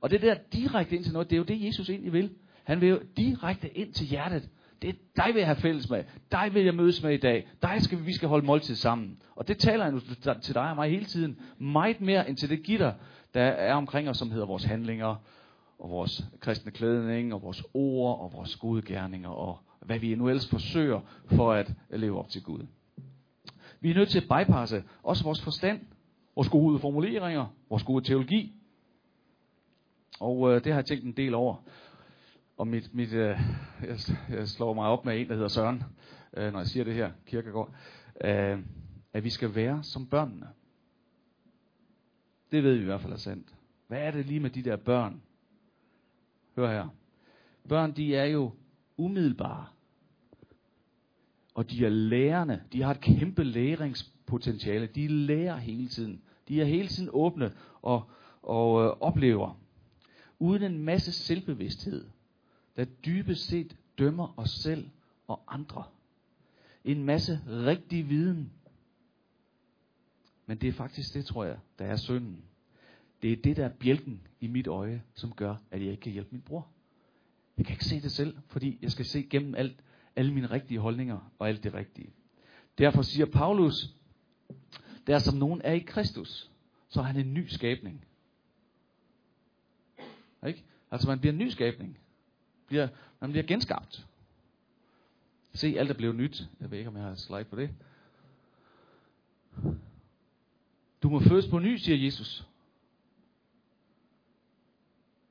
Og 0.00 0.10
det 0.10 0.22
der 0.22 0.34
direkte 0.52 0.96
ind 0.96 1.04
til 1.04 1.12
noget, 1.12 1.30
det 1.30 1.36
er 1.36 1.38
jo 1.38 1.44
det, 1.44 1.66
Jesus 1.66 1.90
egentlig 1.90 2.12
vil. 2.12 2.30
Han 2.64 2.80
vil 2.80 2.88
jo 2.88 3.00
direkte 3.16 3.78
ind 3.78 3.92
til 3.92 4.06
hjertet. 4.06 4.48
Det 4.82 4.90
er 4.90 4.94
dig 5.16 5.34
vil 5.34 5.40
jeg 5.40 5.46
have 5.46 5.56
fælles 5.56 5.90
med. 5.90 6.04
Dig 6.32 6.50
vil 6.54 6.64
jeg 6.64 6.74
mødes 6.74 7.02
med 7.02 7.14
i 7.14 7.16
dag. 7.16 7.48
Dig 7.62 7.82
skal 7.82 7.98
vi, 7.98 8.04
vi 8.04 8.14
skal 8.14 8.28
holde 8.28 8.46
måltid 8.46 8.74
sammen. 8.74 9.18
Og 9.36 9.48
det 9.48 9.58
taler 9.58 9.84
han 9.84 10.00
til 10.40 10.54
dig 10.54 10.70
og 10.70 10.76
mig 10.76 10.90
hele 10.90 11.04
tiden. 11.04 11.38
Meget 11.58 12.00
mere 12.00 12.28
end 12.28 12.36
til 12.36 12.50
det 12.50 12.62
gitter, 12.62 12.92
der 13.34 13.42
er 13.42 13.74
omkring 13.74 14.08
os, 14.08 14.16
som 14.16 14.30
hedder 14.30 14.46
vores 14.46 14.64
handlinger, 14.64 15.16
og 15.82 15.90
vores 15.90 16.24
kristne 16.40 16.72
klædning, 16.72 17.34
og 17.34 17.42
vores 17.42 17.64
ord, 17.74 18.20
og 18.20 18.32
vores 18.32 18.56
gode 18.56 18.82
gerninger, 18.82 19.28
og 19.28 19.58
hvad 19.80 19.98
vi 19.98 20.14
nu 20.14 20.28
ellers 20.28 20.50
forsøger 20.50 21.00
for 21.26 21.52
at 21.52 21.74
leve 21.90 22.18
op 22.18 22.28
til 22.28 22.42
Gud. 22.42 22.66
Vi 23.80 23.90
er 23.90 23.94
nødt 23.94 24.08
til 24.08 24.20
at 24.20 24.24
bypasse 24.24 24.84
også 25.02 25.24
vores 25.24 25.42
forstand, 25.42 25.80
vores 26.34 26.48
gode 26.48 26.78
formuleringer, 26.78 27.46
vores 27.70 27.82
gode 27.82 28.04
teologi. 28.04 28.54
Og 30.20 30.52
øh, 30.52 30.64
det 30.64 30.72
har 30.72 30.78
jeg 30.78 30.86
tænkt 30.86 31.04
en 31.04 31.12
del 31.12 31.34
over. 31.34 31.56
Og 32.56 32.68
mit, 32.68 32.94
mit, 32.94 33.12
øh, 33.12 33.40
jeg, 33.82 33.98
jeg 34.30 34.48
slår 34.48 34.74
mig 34.74 34.86
op 34.86 35.04
med 35.04 35.20
en, 35.20 35.28
der 35.28 35.34
hedder 35.34 35.48
Søren, 35.48 35.82
øh, 36.36 36.52
når 36.52 36.58
jeg 36.58 36.66
siger 36.66 36.84
det 36.84 36.94
her, 36.94 37.10
kirkegård, 37.26 37.74
øh, 38.24 38.58
at 39.12 39.24
vi 39.24 39.30
skal 39.30 39.54
være 39.54 39.82
som 39.82 40.06
børnene. 40.06 40.48
Det 42.52 42.62
ved 42.62 42.74
vi 42.74 42.82
i 42.82 42.84
hvert 42.84 43.00
fald 43.00 43.12
er 43.12 43.16
sandt. 43.16 43.54
Hvad 43.88 43.98
er 43.98 44.10
det 44.10 44.26
lige 44.26 44.40
med 44.40 44.50
de 44.50 44.62
der 44.62 44.76
børn? 44.76 45.22
Hør 46.56 46.70
her. 46.70 46.88
Børn, 47.68 47.92
de 47.92 48.16
er 48.16 48.24
jo 48.24 48.52
umiddelbare. 48.96 49.66
Og 51.54 51.70
de 51.70 51.84
er 51.84 51.90
lærende. 51.90 52.62
De 52.72 52.82
har 52.82 52.90
et 52.90 53.00
kæmpe 53.00 53.44
læringspotentiale. 53.44 54.86
De 54.86 55.08
lærer 55.08 55.56
hele 55.56 55.88
tiden. 55.88 56.22
De 56.48 56.60
er 56.60 56.64
hele 56.64 56.88
tiden 56.88 57.10
åbne 57.12 57.52
og, 57.82 58.10
og 58.42 58.84
øh, 58.84 58.88
oplever. 59.00 59.60
Uden 60.38 60.62
en 60.62 60.78
masse 60.78 61.12
selvbevidsthed, 61.12 62.06
der 62.76 62.84
dybest 62.84 63.46
set 63.46 63.76
dømmer 63.98 64.38
os 64.38 64.50
selv 64.50 64.88
og 65.26 65.42
andre. 65.48 65.84
En 66.84 67.04
masse 67.04 67.40
rigtig 67.48 68.08
viden. 68.08 68.52
Men 70.46 70.58
det 70.58 70.68
er 70.68 70.72
faktisk 70.72 71.14
det, 71.14 71.24
tror 71.24 71.44
jeg, 71.44 71.58
der 71.78 71.84
er 71.84 71.96
synden. 71.96 72.44
Det 73.22 73.32
er 73.32 73.36
det, 73.36 73.56
der 73.56 73.64
er 73.64 73.72
bjælken 73.80 74.20
i 74.40 74.46
mit 74.46 74.66
øje, 74.66 75.02
som 75.14 75.32
gør, 75.32 75.56
at 75.70 75.80
jeg 75.80 75.90
ikke 75.90 76.00
kan 76.00 76.12
hjælpe 76.12 76.28
min 76.32 76.42
bror. 76.42 76.68
Jeg 77.58 77.66
kan 77.66 77.74
ikke 77.74 77.84
se 77.84 78.00
det 78.00 78.12
selv, 78.12 78.36
fordi 78.46 78.78
jeg 78.82 78.90
skal 78.90 79.04
se 79.04 79.22
gennem 79.22 79.54
alt, 79.54 79.80
alle 80.16 80.34
mine 80.34 80.50
rigtige 80.50 80.80
holdninger 80.80 81.32
og 81.38 81.48
alt 81.48 81.64
det 81.64 81.74
rigtige. 81.74 82.12
Derfor 82.78 83.02
siger 83.02 83.26
Paulus, 83.26 83.94
der 85.06 85.18
som 85.18 85.38
nogen 85.38 85.60
er 85.64 85.72
i 85.72 85.78
Kristus, 85.78 86.50
så 86.88 87.00
er 87.00 87.04
han 87.04 87.16
en 87.16 87.34
ny 87.34 87.46
skabning. 87.46 88.04
Ikke? 90.46 90.64
Altså 90.90 91.08
man 91.08 91.20
bliver 91.20 91.32
en 91.32 91.38
ny 91.38 91.48
skabning. 91.48 91.98
Bliver, 92.66 92.88
man 93.20 93.30
bliver 93.30 93.46
genskabt. 93.46 94.06
Se, 95.54 95.74
alt 95.78 95.90
er 95.90 95.94
blevet 95.94 96.16
nyt. 96.16 96.48
Jeg 96.60 96.70
ved 96.70 96.78
ikke, 96.78 96.88
om 96.88 96.96
jeg 96.96 97.04
har 97.04 97.14
slide 97.14 97.44
på 97.44 97.56
det. 97.56 97.70
Du 101.02 101.08
må 101.08 101.20
fødes 101.20 101.48
på 101.48 101.58
ny, 101.58 101.76
siger 101.76 102.04
Jesus. 102.04 102.46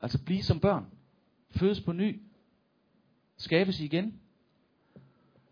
Altså 0.01 0.23
blive 0.25 0.43
som 0.43 0.59
børn. 0.59 0.85
Fødes 1.49 1.81
på 1.81 1.91
ny. 1.91 2.21
Skabes 3.37 3.79
igen. 3.79 4.21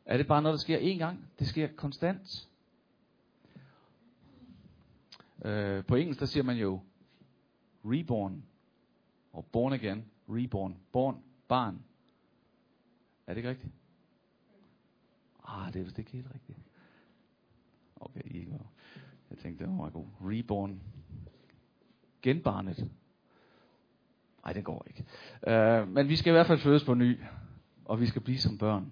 Er 0.06 0.18
det 0.18 0.28
bare 0.28 0.42
noget, 0.42 0.54
der 0.54 0.62
sker 0.62 0.80
én 0.80 0.98
gang? 0.98 1.30
Det 1.40 1.48
sker 1.48 1.68
konstant. 1.76 2.48
Øh, 5.46 5.86
på 5.86 5.96
engelsk, 5.96 6.20
der 6.20 6.26
siger 6.26 6.44
man 6.44 6.58
jo 6.58 6.82
reborn. 7.86 8.44
Og 9.34 9.46
born 9.46 9.74
again. 9.74 10.06
Reborn. 10.30 10.78
Born. 10.92 11.24
Barn. 11.48 11.84
Er 13.28 13.34
det 13.34 13.38
ikke 13.38 13.50
rigtigt? 13.50 13.74
Ah, 15.44 15.74
det 15.74 15.80
er 15.80 15.84
vist 15.84 16.00
ikke 16.00 16.12
helt 16.12 16.34
rigtigt. 16.34 16.60
Okay, 17.96 18.22
I 18.26 18.38
ikke 18.38 18.60
Jeg 19.30 19.38
tænkte, 19.38 19.66
det 19.66 19.78
var 19.78 19.90
god. 19.90 20.06
Reborn. 20.22 20.82
Genbarnet. 22.22 22.92
Nej, 24.50 24.54
det 24.54 24.64
går 24.64 24.86
ikke. 24.88 25.06
Øh, 25.48 25.88
men 25.88 26.10
vi 26.10 26.16
skal 26.16 26.32
i 26.32 26.34
hvert 26.34 26.48
fald 26.48 26.60
fødes 26.60 26.84
på 26.84 26.94
ny, 26.94 27.18
og 27.86 28.02
vi 28.02 28.06
skal 28.06 28.22
blive 28.22 28.38
som 28.38 28.58
børn. 28.58 28.92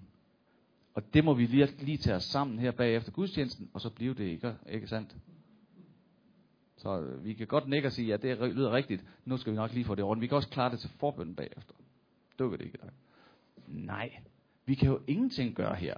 Og 0.94 1.14
det 1.14 1.24
må 1.24 1.34
vi 1.34 1.46
lige, 1.46 1.68
lige 1.78 1.98
tage 1.98 2.16
os 2.16 2.24
sammen 2.24 2.58
her 2.58 2.70
bagefter 2.70 3.12
gudstjenesten, 3.12 3.70
og 3.74 3.80
så 3.80 3.90
blive 3.90 4.14
det 4.14 4.24
ikke, 4.24 4.54
ikke 4.68 4.86
sandt? 4.86 5.16
Så 6.76 7.00
øh, 7.00 7.24
vi 7.24 7.34
kan 7.34 7.46
godt 7.46 7.68
nikke 7.68 7.88
og 7.88 7.92
sige, 7.92 8.14
at 8.14 8.24
ja, 8.24 8.28
det 8.36 8.54
lyder 8.54 8.72
rigtigt. 8.72 9.04
Nu 9.24 9.36
skal 9.36 9.52
vi 9.52 9.56
nok 9.56 9.72
lige 9.72 9.84
få 9.84 9.94
det 9.94 10.04
ordentligt. 10.04 10.22
Vi 10.22 10.26
kan 10.26 10.36
også 10.36 10.48
klare 10.48 10.70
det 10.70 10.80
til 10.80 10.90
forbønden 10.98 11.34
bagefter. 11.34 11.74
Det 12.38 12.52
det 12.52 12.60
ikke. 12.60 12.78
Nej, 13.66 14.10
vi 14.66 14.74
kan 14.74 14.88
jo 14.88 15.00
ingenting 15.06 15.54
gøre 15.54 15.74
her. 15.74 15.94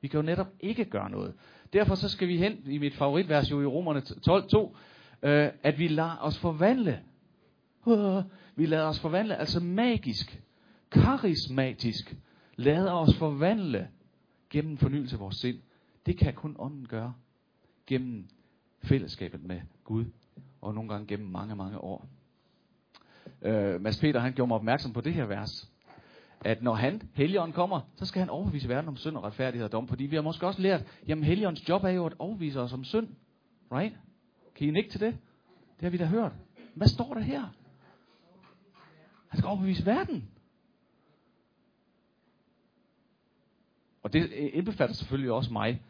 Vi 0.00 0.08
kan 0.08 0.20
jo 0.20 0.26
netop 0.26 0.48
ikke 0.60 0.84
gøre 0.84 1.10
noget. 1.10 1.34
Derfor 1.72 1.94
så 1.94 2.08
skal 2.08 2.28
vi 2.28 2.36
hen 2.36 2.62
i 2.66 2.78
mit 2.78 2.94
favoritvers 2.94 3.50
jo 3.50 3.62
i 3.62 3.66
Romerne 3.66 4.00
12.2, 4.00 4.76
øh, 5.28 5.50
at 5.62 5.78
vi 5.78 5.88
lader 5.88 6.18
os 6.20 6.38
forvandle. 6.38 7.02
Øh, 7.88 8.22
vi 8.56 8.66
lader 8.66 8.86
os 8.86 9.00
forvandle, 9.00 9.36
altså 9.36 9.60
magisk, 9.60 10.42
karismatisk, 10.90 12.16
lader 12.56 12.92
os 12.92 13.16
forvandle 13.16 13.88
gennem 14.50 14.76
fornyelse 14.76 15.16
af 15.16 15.20
vores 15.20 15.36
sind. 15.36 15.58
Det 16.06 16.18
kan 16.18 16.34
kun 16.34 16.56
ånden 16.58 16.88
gøre 16.88 17.14
gennem 17.86 18.28
fællesskabet 18.82 19.44
med 19.44 19.60
Gud, 19.84 20.04
og 20.60 20.74
nogle 20.74 20.90
gange 20.90 21.06
gennem 21.06 21.28
mange, 21.28 21.56
mange 21.56 21.78
år. 21.78 22.06
Øh, 23.42 23.80
Mads 23.80 24.00
Peter 24.00 24.20
han 24.20 24.32
gjorde 24.32 24.48
mig 24.48 24.56
opmærksom 24.56 24.92
på 24.92 25.00
det 25.00 25.14
her 25.14 25.24
vers, 25.24 25.70
at 26.44 26.62
når 26.62 26.74
han, 26.74 27.02
Helligånden, 27.14 27.52
kommer, 27.52 27.80
så 27.96 28.06
skal 28.06 28.20
han 28.20 28.30
overbevise 28.30 28.68
verden 28.68 28.88
om 28.88 28.96
synd 28.96 29.16
og 29.16 29.24
retfærdighed 29.24 29.64
og 29.64 29.72
dom. 29.72 29.88
Fordi 29.88 30.04
vi 30.04 30.16
har 30.16 30.22
måske 30.22 30.46
også 30.46 30.62
lært, 30.62 30.84
jamen 31.08 31.24
Helligåndens 31.24 31.68
job 31.68 31.84
er 31.84 31.88
jo 31.88 32.06
at 32.06 32.14
overbevise 32.18 32.60
os 32.60 32.72
om 32.72 32.84
synd. 32.84 33.08
Right? 33.72 33.94
Kan 34.54 34.76
I 34.76 34.78
ikke 34.78 34.90
til 34.90 35.00
det? 35.00 35.16
Det 35.76 35.82
har 35.82 35.90
vi 35.90 35.96
da 35.96 36.04
hørt. 36.04 36.32
Hvad 36.74 36.86
står 36.86 37.14
der 37.14 37.20
her? 37.20 37.42
Han 39.32 39.38
skal 39.38 39.48
overbevise 39.48 39.86
verden. 39.86 40.28
Og 44.02 44.12
det 44.12 44.30
indbefatter 44.32 44.94
selvfølgelig 44.94 45.32
også 45.32 45.52
mig. 45.52 45.82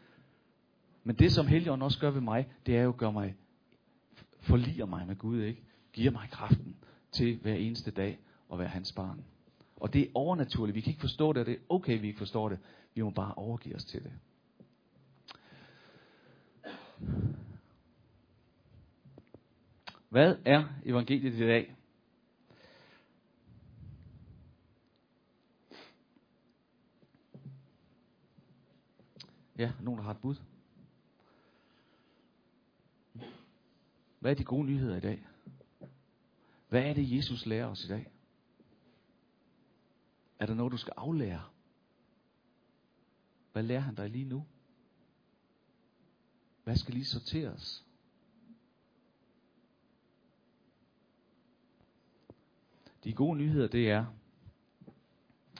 Men 1.04 1.16
det, 1.16 1.32
som 1.32 1.46
Helligånden 1.46 1.82
også 1.84 1.98
gør 1.98 2.10
ved 2.10 2.20
mig, 2.20 2.48
det 2.66 2.76
er 2.76 2.82
jo 2.82 2.88
at 2.88 2.96
gøre 2.96 3.12
mig, 3.12 3.34
forliger 4.40 4.86
mig 4.86 5.06
med 5.06 5.16
Gud, 5.16 5.42
ikke? 5.42 5.62
Giver 5.92 6.10
mig 6.10 6.28
kraften 6.30 6.76
til 7.12 7.36
hver 7.36 7.54
eneste 7.54 7.90
dag 7.90 8.18
at 8.52 8.58
være 8.58 8.68
hans 8.68 8.92
barn. 8.92 9.24
Og 9.76 9.92
det 9.92 10.02
er 10.02 10.10
overnaturligt. 10.14 10.74
Vi 10.74 10.80
kan 10.80 10.90
ikke 10.90 11.00
forstå 11.00 11.32
det, 11.32 11.40
og 11.40 11.46
det 11.46 11.54
er 11.54 11.58
okay, 11.68 12.00
vi 12.00 12.06
ikke 12.06 12.18
forstår 12.18 12.48
det. 12.48 12.58
Vi 12.94 13.02
må 13.02 13.10
bare 13.10 13.34
overgive 13.34 13.76
os 13.76 13.84
til 13.84 14.02
det. 14.02 14.12
Hvad 20.08 20.36
er 20.44 20.64
evangeliet 20.84 21.34
i 21.34 21.46
dag? 21.46 21.76
Ja, 29.62 29.72
nogen 29.80 29.98
der 29.98 30.04
har 30.04 30.10
et 30.10 30.20
bud. 30.20 30.36
Hvad 34.20 34.30
er 34.30 34.34
de 34.34 34.44
gode 34.44 34.66
nyheder 34.66 34.96
i 34.96 35.00
dag? 35.00 35.26
Hvad 36.68 36.82
er 36.82 36.94
det, 36.94 37.16
Jesus 37.16 37.46
lærer 37.46 37.66
os 37.66 37.84
i 37.84 37.88
dag? 37.88 38.12
Er 40.38 40.46
der 40.46 40.54
noget, 40.54 40.72
du 40.72 40.76
skal 40.76 40.92
aflære? 40.96 41.42
Hvad 43.52 43.62
lærer 43.62 43.80
han 43.80 43.94
dig 43.94 44.10
lige 44.10 44.24
nu? 44.24 44.46
Hvad 46.64 46.76
skal 46.76 46.94
lige 46.94 47.04
sorteres? 47.04 47.84
De 53.04 53.12
gode 53.12 53.38
nyheder, 53.38 53.68
det 53.68 53.90
er, 53.90 54.06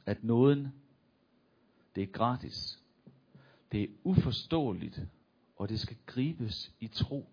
at 0.07 0.25
nåden, 0.25 0.69
det 1.95 2.03
er 2.03 2.13
gratis. 2.13 2.82
Det 3.73 3.83
er 3.83 3.89
uforståeligt, 4.05 5.01
og 5.57 5.69
det 5.69 5.81
skal 5.81 5.97
gribes 6.07 6.73
i 6.81 6.89
tro. 6.89 7.29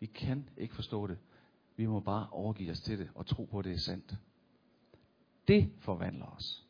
Vi 0.00 0.06
kan 0.06 0.48
ikke 0.56 0.74
forstå 0.74 1.06
det. 1.06 1.18
Vi 1.76 1.86
må 1.86 2.00
bare 2.00 2.28
overgive 2.30 2.70
os 2.70 2.80
til 2.80 2.98
det 2.98 3.10
og 3.14 3.26
tro 3.26 3.44
på, 3.44 3.58
at 3.58 3.64
det 3.64 3.72
er 3.72 3.78
sandt. 3.78 4.16
Det 5.48 5.72
forvandler 5.78 6.26
os. 6.26 6.66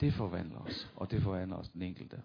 Det 0.00 0.12
forvandler 0.12 0.58
os, 0.58 0.92
og 0.96 1.10
det 1.10 1.22
forvandler 1.22 1.56
os 1.56 1.68
den 1.68 1.82
enkelte. 1.82 2.22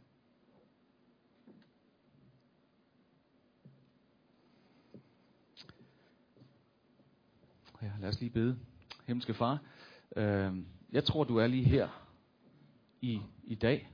Ja, 7.81 7.91
lad 7.99 8.09
os 8.09 8.19
lige 8.19 8.29
bede. 8.29 8.59
Himmelske 9.05 9.33
far, 9.33 9.59
Øh, 10.15 10.57
jeg 10.91 11.03
tror, 11.03 11.23
du 11.23 11.37
er 11.37 11.47
lige 11.47 11.63
her 11.63 12.07
i, 13.01 13.21
i 13.43 13.55
dag, 13.55 13.89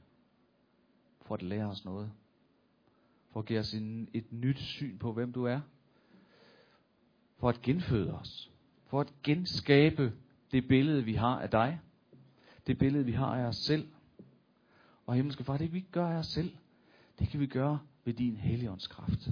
for 1.30 1.36
at 1.36 1.44
lære 1.44 1.66
os 1.66 1.86
noget. 1.86 2.12
For 3.32 3.40
at 3.40 3.46
give 3.46 3.60
os 3.60 3.74
en, 3.74 4.10
et 4.14 4.32
nyt 4.32 4.60
syn 4.60 4.98
på, 4.98 5.14
hvem 5.14 5.34
du 5.34 5.46
er. 5.46 5.62
For 7.38 7.50
at 7.50 7.62
genføde 7.62 8.14
os. 8.14 8.52
For 8.88 9.02
at 9.02 9.14
genskabe 9.24 10.14
det 10.52 10.68
billede, 10.68 11.04
vi 11.04 11.14
har 11.14 11.42
af 11.42 11.50
dig. 11.50 11.80
Det 12.68 12.78
billede, 12.78 13.06
vi 13.06 13.12
har 13.12 13.36
af 13.36 13.48
os 13.48 13.56
selv. 13.56 13.88
Og 15.06 15.16
himmelske 15.16 15.44
far, 15.44 15.58
det 15.58 15.68
kan 15.68 15.74
vi 15.74 15.78
ikke 15.78 15.92
gøre 15.92 16.14
af 16.14 16.18
os 16.18 16.28
selv. 16.28 16.56
Det 17.20 17.30
kan 17.30 17.40
vi 17.40 17.48
gøre 17.48 17.80
ved 18.06 18.14
din 18.14 18.36
helligåndskraft. 18.36 19.30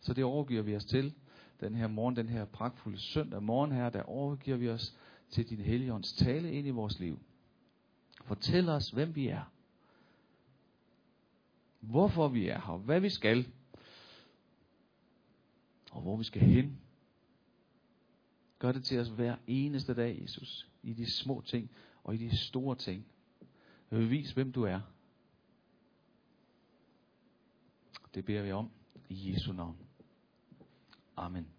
Så 0.00 0.14
det 0.14 0.24
overgiver 0.24 0.62
vi 0.62 0.76
os 0.76 0.84
til 0.84 1.14
den 1.60 1.74
her 1.74 1.86
morgen, 1.86 2.16
den 2.16 2.28
her 2.28 2.44
pragtfulde 2.44 2.98
søndag 2.98 3.42
morgen 3.42 3.72
her, 3.72 3.90
der 3.90 4.02
overgiver 4.02 4.56
vi 4.56 4.68
os 4.68 4.96
til 5.30 5.50
din 5.50 5.60
helligånds 5.60 6.12
tale 6.12 6.52
ind 6.52 6.66
i 6.66 6.70
vores 6.70 6.98
liv. 6.98 7.18
Fortæl 8.24 8.68
os, 8.68 8.90
hvem 8.90 9.14
vi 9.14 9.28
er. 9.28 9.42
Hvorfor 11.80 12.28
vi 12.28 12.48
er 12.48 12.60
her, 12.60 12.76
hvad 12.76 13.00
vi 13.00 13.10
skal, 13.10 13.52
og 15.90 16.02
hvor 16.02 16.16
vi 16.16 16.24
skal 16.24 16.42
hen. 16.42 16.80
Gør 18.58 18.72
det 18.72 18.84
til 18.84 19.00
os 19.00 19.08
hver 19.08 19.36
eneste 19.46 19.94
dag, 19.94 20.22
Jesus, 20.22 20.68
i 20.82 20.92
de 20.92 21.10
små 21.10 21.40
ting 21.40 21.70
og 22.04 22.14
i 22.14 22.18
de 22.18 22.36
store 22.36 22.76
ting. 22.76 23.06
Vis, 23.90 24.32
hvem 24.32 24.52
du 24.52 24.62
er. 24.62 24.80
Det 28.14 28.24
beder 28.24 28.42
vi 28.42 28.52
om 28.52 28.70
i 29.08 29.32
Jesu 29.32 29.52
navn. 29.52 29.76
Amen. 31.16 31.53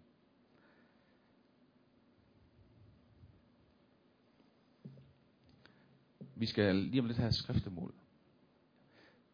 Vi 6.38 6.46
skal 6.46 6.76
lige 6.76 7.00
om 7.00 7.06
lidt 7.06 7.18
have 7.18 7.32
skriftemål. 7.32 7.94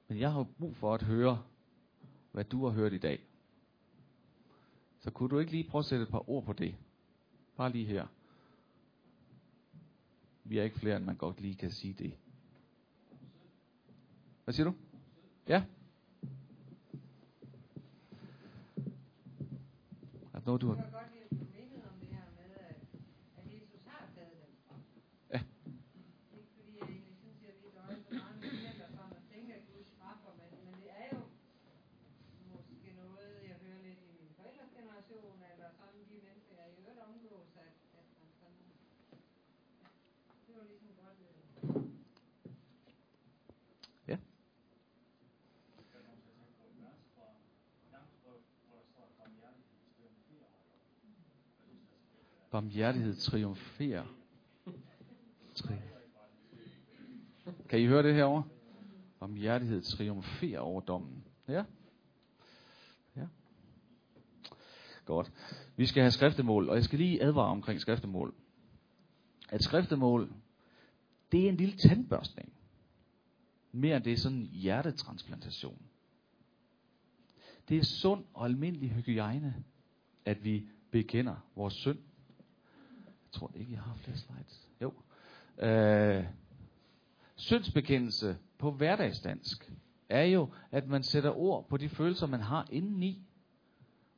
Men 0.08 0.18
jeg 0.18 0.32
har 0.32 0.46
brug 0.58 0.76
for 0.76 0.94
at 0.94 1.02
høre, 1.02 1.42
hvad 2.32 2.44
du 2.44 2.64
har 2.64 2.72
hørt 2.72 2.92
i 2.92 2.98
dag. 2.98 3.26
Så 5.00 5.10
kunne 5.10 5.28
du 5.28 5.38
ikke 5.38 5.52
lige 5.52 5.68
prøve 5.70 5.80
at 5.80 5.86
sætte 5.86 6.02
et 6.02 6.10
par 6.10 6.30
ord 6.30 6.44
på 6.44 6.52
det? 6.52 6.74
Bare 7.56 7.72
lige 7.72 7.86
her. 7.86 8.06
Vi 10.44 10.58
er 10.58 10.62
ikke 10.62 10.78
flere, 10.78 10.96
end 10.96 11.04
man 11.04 11.16
godt 11.16 11.40
lige 11.40 11.54
kan 11.54 11.70
sige 11.70 11.94
det. 11.94 12.14
Hvad 14.44 14.54
siger 14.54 14.64
du? 14.64 14.74
Ja? 15.48 15.64
Er 20.32 20.38
det 20.38 20.46
noget, 20.46 20.60
du 20.60 20.68
har... 20.68 21.08
Barmhjertighed 52.52 53.16
triumferer. 53.16 54.04
Tri. 55.54 55.74
Kan 57.68 57.80
I 57.80 57.86
høre 57.86 58.02
det 58.02 58.14
herovre? 58.14 58.44
Barmhjertighed 59.20 59.82
triumferer 59.82 60.58
over 60.58 60.80
dommen. 60.80 61.24
Ja? 61.48 61.64
Ja. 63.16 63.26
Godt. 65.04 65.32
Vi 65.76 65.86
skal 65.86 66.02
have 66.02 66.10
skriftemål, 66.10 66.68
og 66.68 66.74
jeg 66.74 66.84
skal 66.84 66.98
lige 66.98 67.22
advare 67.22 67.50
omkring 67.50 67.80
skriftemål. 67.80 68.34
At 69.48 69.62
skriftemål, 69.62 70.32
det 71.32 71.44
er 71.44 71.48
en 71.48 71.56
lille 71.56 71.76
tandbørstning. 71.76 72.52
Mere 73.72 73.96
end 73.96 74.04
det 74.04 74.12
er 74.12 74.16
sådan 74.16 74.38
en 74.38 74.46
hjertetransplantation. 74.46 75.82
Det 77.68 77.76
er 77.78 77.84
sund 77.84 78.24
og 78.34 78.44
almindelig 78.44 78.90
hygiejne, 78.90 79.64
at 80.24 80.44
vi 80.44 80.68
bekender 80.90 81.36
vores 81.56 81.74
synd 81.74 81.98
jeg 83.32 83.38
tror 83.38 83.52
ikke, 83.54 83.72
jeg 83.72 83.80
har 83.80 83.94
flere 83.94 84.16
slides. 84.16 84.68
Jo. 84.82 84.92
Øh, 85.66 86.24
syndsbekendelse 87.36 88.36
på 88.58 88.70
hverdagsdansk 88.70 89.72
er 90.08 90.24
jo, 90.24 90.48
at 90.70 90.88
man 90.88 91.02
sætter 91.02 91.30
ord 91.30 91.68
på 91.68 91.76
de 91.76 91.88
følelser, 91.88 92.26
man 92.26 92.40
har 92.40 92.68
indeni, 92.70 93.22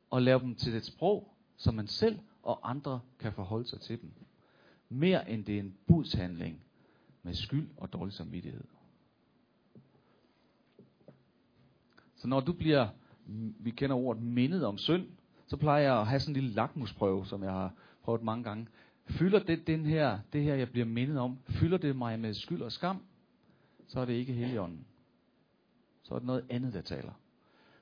og 0.09 0.21
laver 0.21 0.39
dem 0.39 0.55
til 0.55 0.75
et 0.75 0.85
sprog, 0.85 1.35
som 1.57 1.73
man 1.73 1.87
selv 1.87 2.19
og 2.43 2.69
andre 2.69 2.99
kan 3.19 3.33
forholde 3.33 3.67
sig 3.67 3.81
til 3.81 4.01
dem. 4.01 4.11
Mere 4.89 5.29
end 5.29 5.45
det 5.45 5.55
er 5.55 5.59
en 5.59 5.75
budshandling 5.87 6.61
med 7.23 7.33
skyld 7.33 7.69
og 7.77 7.93
dårlig 7.93 8.13
samvittighed. 8.13 8.63
Så 12.15 12.27
når 12.27 12.39
du 12.39 12.53
bliver, 12.53 12.87
vi 13.59 13.71
kender 13.71 13.95
ordet 13.95 14.23
mindet 14.23 14.65
om 14.65 14.77
synd, 14.77 15.07
så 15.47 15.57
plejer 15.57 15.83
jeg 15.83 15.99
at 15.99 16.07
have 16.07 16.19
sådan 16.19 16.35
en 16.35 16.41
lille 16.41 16.55
lakmusprøve, 16.55 17.25
som 17.25 17.43
jeg 17.43 17.51
har 17.51 17.73
prøvet 18.03 18.23
mange 18.23 18.43
gange. 18.43 18.67
Fylder 19.05 19.39
det, 19.39 19.67
den 19.67 19.85
her, 19.85 20.19
det 20.33 20.43
her, 20.43 20.55
jeg 20.55 20.71
bliver 20.71 20.85
mindet 20.85 21.19
om, 21.19 21.39
fylder 21.45 21.77
det 21.77 21.95
mig 21.95 22.19
med 22.19 22.33
skyld 22.33 22.61
og 22.61 22.71
skam, 22.71 23.03
så 23.87 23.99
er 23.99 24.05
det 24.05 24.13
ikke 24.13 24.33
heligånden. 24.33 24.85
Så 26.03 26.15
er 26.15 26.19
det 26.19 26.25
noget 26.25 26.45
andet, 26.49 26.73
der 26.73 26.81
taler. 26.81 27.11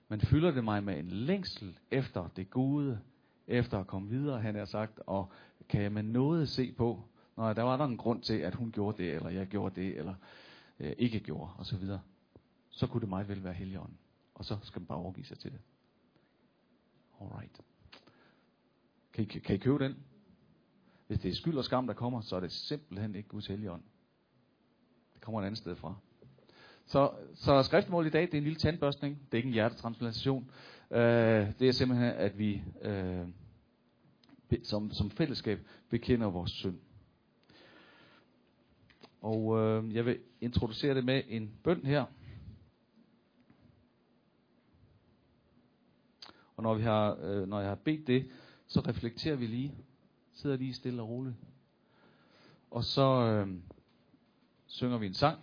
Men 0.07 0.21
fylder 0.21 0.51
det 0.51 0.63
mig 0.63 0.83
med 0.83 0.99
en 0.99 1.09
længsel 1.09 1.79
efter 1.91 2.27
det 2.35 2.49
gode, 2.49 2.99
efter 3.47 3.79
at 3.79 3.87
komme 3.87 4.09
videre, 4.09 4.41
han 4.41 4.55
har 4.55 4.65
sagt, 4.65 4.99
og 5.05 5.31
kan 5.69 5.81
jeg 5.81 5.91
med 5.91 6.03
noget 6.03 6.49
se 6.49 6.71
på, 6.71 7.03
når 7.37 7.53
der 7.53 7.63
var 7.63 7.77
der 7.77 7.85
en 7.85 7.97
grund 7.97 8.21
til, 8.21 8.33
at 8.33 8.55
hun 8.55 8.71
gjorde 8.71 9.03
det, 9.03 9.13
eller 9.13 9.29
jeg 9.29 9.47
gjorde 9.47 9.81
det, 9.81 9.97
eller 9.97 10.15
øh, 10.79 10.93
ikke 10.97 11.19
gjorde, 11.19 11.51
og 11.57 11.65
så 11.65 11.77
videre. 11.77 12.01
Så 12.69 12.87
kunne 12.87 13.01
det 13.01 13.09
meget 13.09 13.29
vel 13.29 13.43
være 13.43 13.53
heligånden. 13.53 13.97
Og 14.35 14.45
så 14.45 14.57
skal 14.61 14.79
man 14.79 14.87
bare 14.87 14.97
overgive 14.97 15.25
sig 15.25 15.39
til 15.39 15.51
det. 15.51 15.59
Alright. 17.21 17.61
Kan 19.13 19.23
I, 19.23 19.27
kan 19.27 19.55
I 19.55 19.57
købe 19.57 19.83
den? 19.83 19.95
Hvis 21.13 21.21
det 21.21 21.31
er 21.31 21.35
skyld 21.35 21.57
og 21.57 21.65
skam, 21.65 21.87
der 21.87 21.93
kommer, 21.93 22.21
så 22.21 22.35
er 22.35 22.39
det 22.39 22.51
simpelthen 22.51 23.15
ikke 23.15 23.29
Guds 23.29 23.47
helligånd. 23.47 23.81
Det 25.13 25.21
kommer 25.21 25.41
et 25.41 25.45
andet 25.45 25.57
sted 25.57 25.75
fra. 25.75 25.95
Så, 26.85 27.11
så 27.35 27.63
skriftmålet 27.63 28.09
i 28.09 28.11
dag, 28.11 28.21
det 28.21 28.33
er 28.33 28.37
en 28.37 28.43
lille 28.43 28.59
tandbørstning. 28.59 29.19
Det 29.25 29.33
er 29.33 29.37
ikke 29.37 29.47
en 29.47 29.53
hjertetransplantation. 29.53 30.51
Øh, 30.91 30.99
det 31.59 31.67
er 31.67 31.71
simpelthen, 31.71 32.09
at 32.09 32.37
vi 32.37 32.63
øh, 32.81 33.27
som, 34.63 34.91
som 34.91 35.11
fællesskab 35.11 35.67
bekender 35.89 36.27
vores 36.27 36.51
synd. 36.51 36.79
Og 39.21 39.59
øh, 39.59 39.95
jeg 39.95 40.05
vil 40.05 40.19
introducere 40.41 40.95
det 40.95 41.05
med 41.05 41.21
en 41.27 41.51
bøn 41.63 41.85
her. 41.85 42.05
Og 46.55 46.63
når, 46.63 46.73
vi 46.73 46.83
har, 46.83 47.17
øh, 47.21 47.47
når 47.47 47.59
jeg 47.59 47.69
har 47.69 47.79
bedt 47.85 48.07
det, 48.07 48.31
så 48.67 48.79
reflekterer 48.79 49.35
vi 49.35 49.47
lige 49.47 49.75
sidder 50.43 50.57
lige 50.57 50.73
stille 50.73 51.01
og 51.01 51.09
roligt. 51.09 51.35
Og 52.71 52.83
så 52.83 53.01
øh, 53.01 53.47
synger 54.65 54.97
vi 54.97 55.07
en 55.07 55.13
sang, 55.13 55.39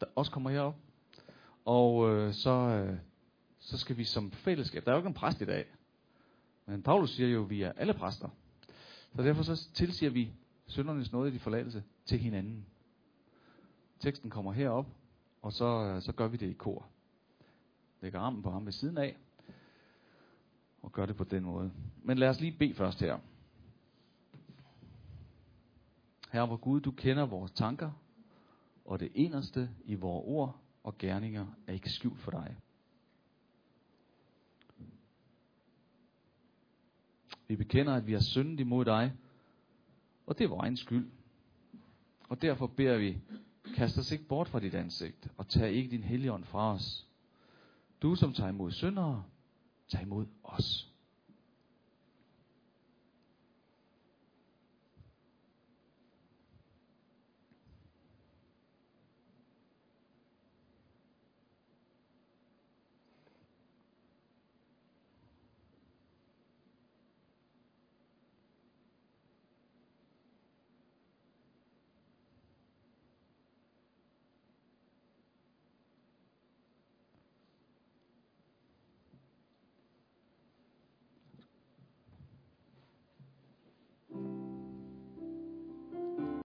der 0.00 0.06
også 0.14 0.32
kommer 0.32 0.50
herop. 0.50 0.76
Og 1.64 2.10
øh, 2.10 2.34
så, 2.34 2.50
øh, 2.50 2.98
så 3.58 3.78
skal 3.78 3.96
vi 3.96 4.04
som 4.04 4.30
fællesskab, 4.30 4.84
der 4.84 4.90
er 4.90 4.94
jo 4.94 4.98
ikke 4.98 5.08
en 5.08 5.14
præst 5.14 5.40
i 5.40 5.44
dag, 5.44 5.66
men 6.66 6.82
Paulus 6.82 7.10
siger 7.10 7.28
jo, 7.28 7.44
at 7.44 7.50
vi 7.50 7.62
er 7.62 7.72
alle 7.72 7.94
præster. 7.94 8.28
Så 9.16 9.22
derfor 9.22 9.42
så 9.42 9.68
tilsiger 9.74 10.10
vi 10.10 10.32
syndernes 10.66 11.12
nåde 11.12 11.30
i 11.30 11.34
de 11.34 11.38
forladelse 11.38 11.82
til 12.06 12.18
hinanden. 12.18 12.66
Teksten 14.00 14.30
kommer 14.30 14.52
herop, 14.52 14.86
og 15.42 15.52
så, 15.52 15.64
øh, 15.64 16.02
så 16.02 16.12
gør 16.12 16.28
vi 16.28 16.36
det 16.36 16.50
i 16.50 16.52
kor. 16.52 16.86
Lægger 18.00 18.20
armen 18.20 18.42
på 18.42 18.50
ham 18.50 18.66
ved 18.66 18.72
siden 18.72 18.98
af, 18.98 19.16
og 20.82 20.92
gør 20.92 21.06
det 21.06 21.16
på 21.16 21.24
den 21.24 21.42
måde. 21.42 21.72
Men 22.02 22.18
lad 22.18 22.28
os 22.28 22.40
lige 22.40 22.56
bede 22.58 22.74
først 22.74 23.00
her. 23.00 23.18
Herre 26.32 26.46
hvor 26.46 26.56
Gud, 26.56 26.80
du 26.80 26.90
kender 26.90 27.26
vores 27.26 27.50
tanker, 27.50 27.90
og 28.84 29.00
det 29.00 29.12
eneste 29.14 29.70
i 29.84 29.94
vores 29.94 30.24
ord 30.26 30.60
og 30.82 30.98
gerninger 30.98 31.46
er 31.66 31.72
ikke 31.72 31.90
skjult 31.90 32.20
for 32.20 32.30
dig. 32.30 32.56
Vi 37.48 37.56
bekender, 37.56 37.94
at 37.94 38.06
vi 38.06 38.12
har 38.12 38.20
syndet 38.20 38.60
imod 38.60 38.84
dig, 38.84 39.12
og 40.26 40.38
det 40.38 40.44
er 40.44 40.48
vores 40.48 40.62
egen 40.62 40.76
skyld. 40.76 41.10
Og 42.28 42.42
derfor 42.42 42.66
beder 42.66 42.98
vi, 42.98 43.18
kast 43.76 43.98
os 43.98 44.12
ikke 44.12 44.24
bort 44.24 44.48
fra 44.48 44.60
dit 44.60 44.74
ansigt, 44.74 45.28
og 45.36 45.48
tag 45.48 45.72
ikke 45.72 45.90
din 45.90 46.04
helligånd 46.04 46.44
fra 46.44 46.72
os. 46.74 47.06
Du 48.02 48.14
som 48.14 48.32
tager 48.32 48.48
imod 48.48 48.70
syndere, 48.70 49.24
tag 49.88 50.02
imod 50.02 50.26
os. 50.44 50.91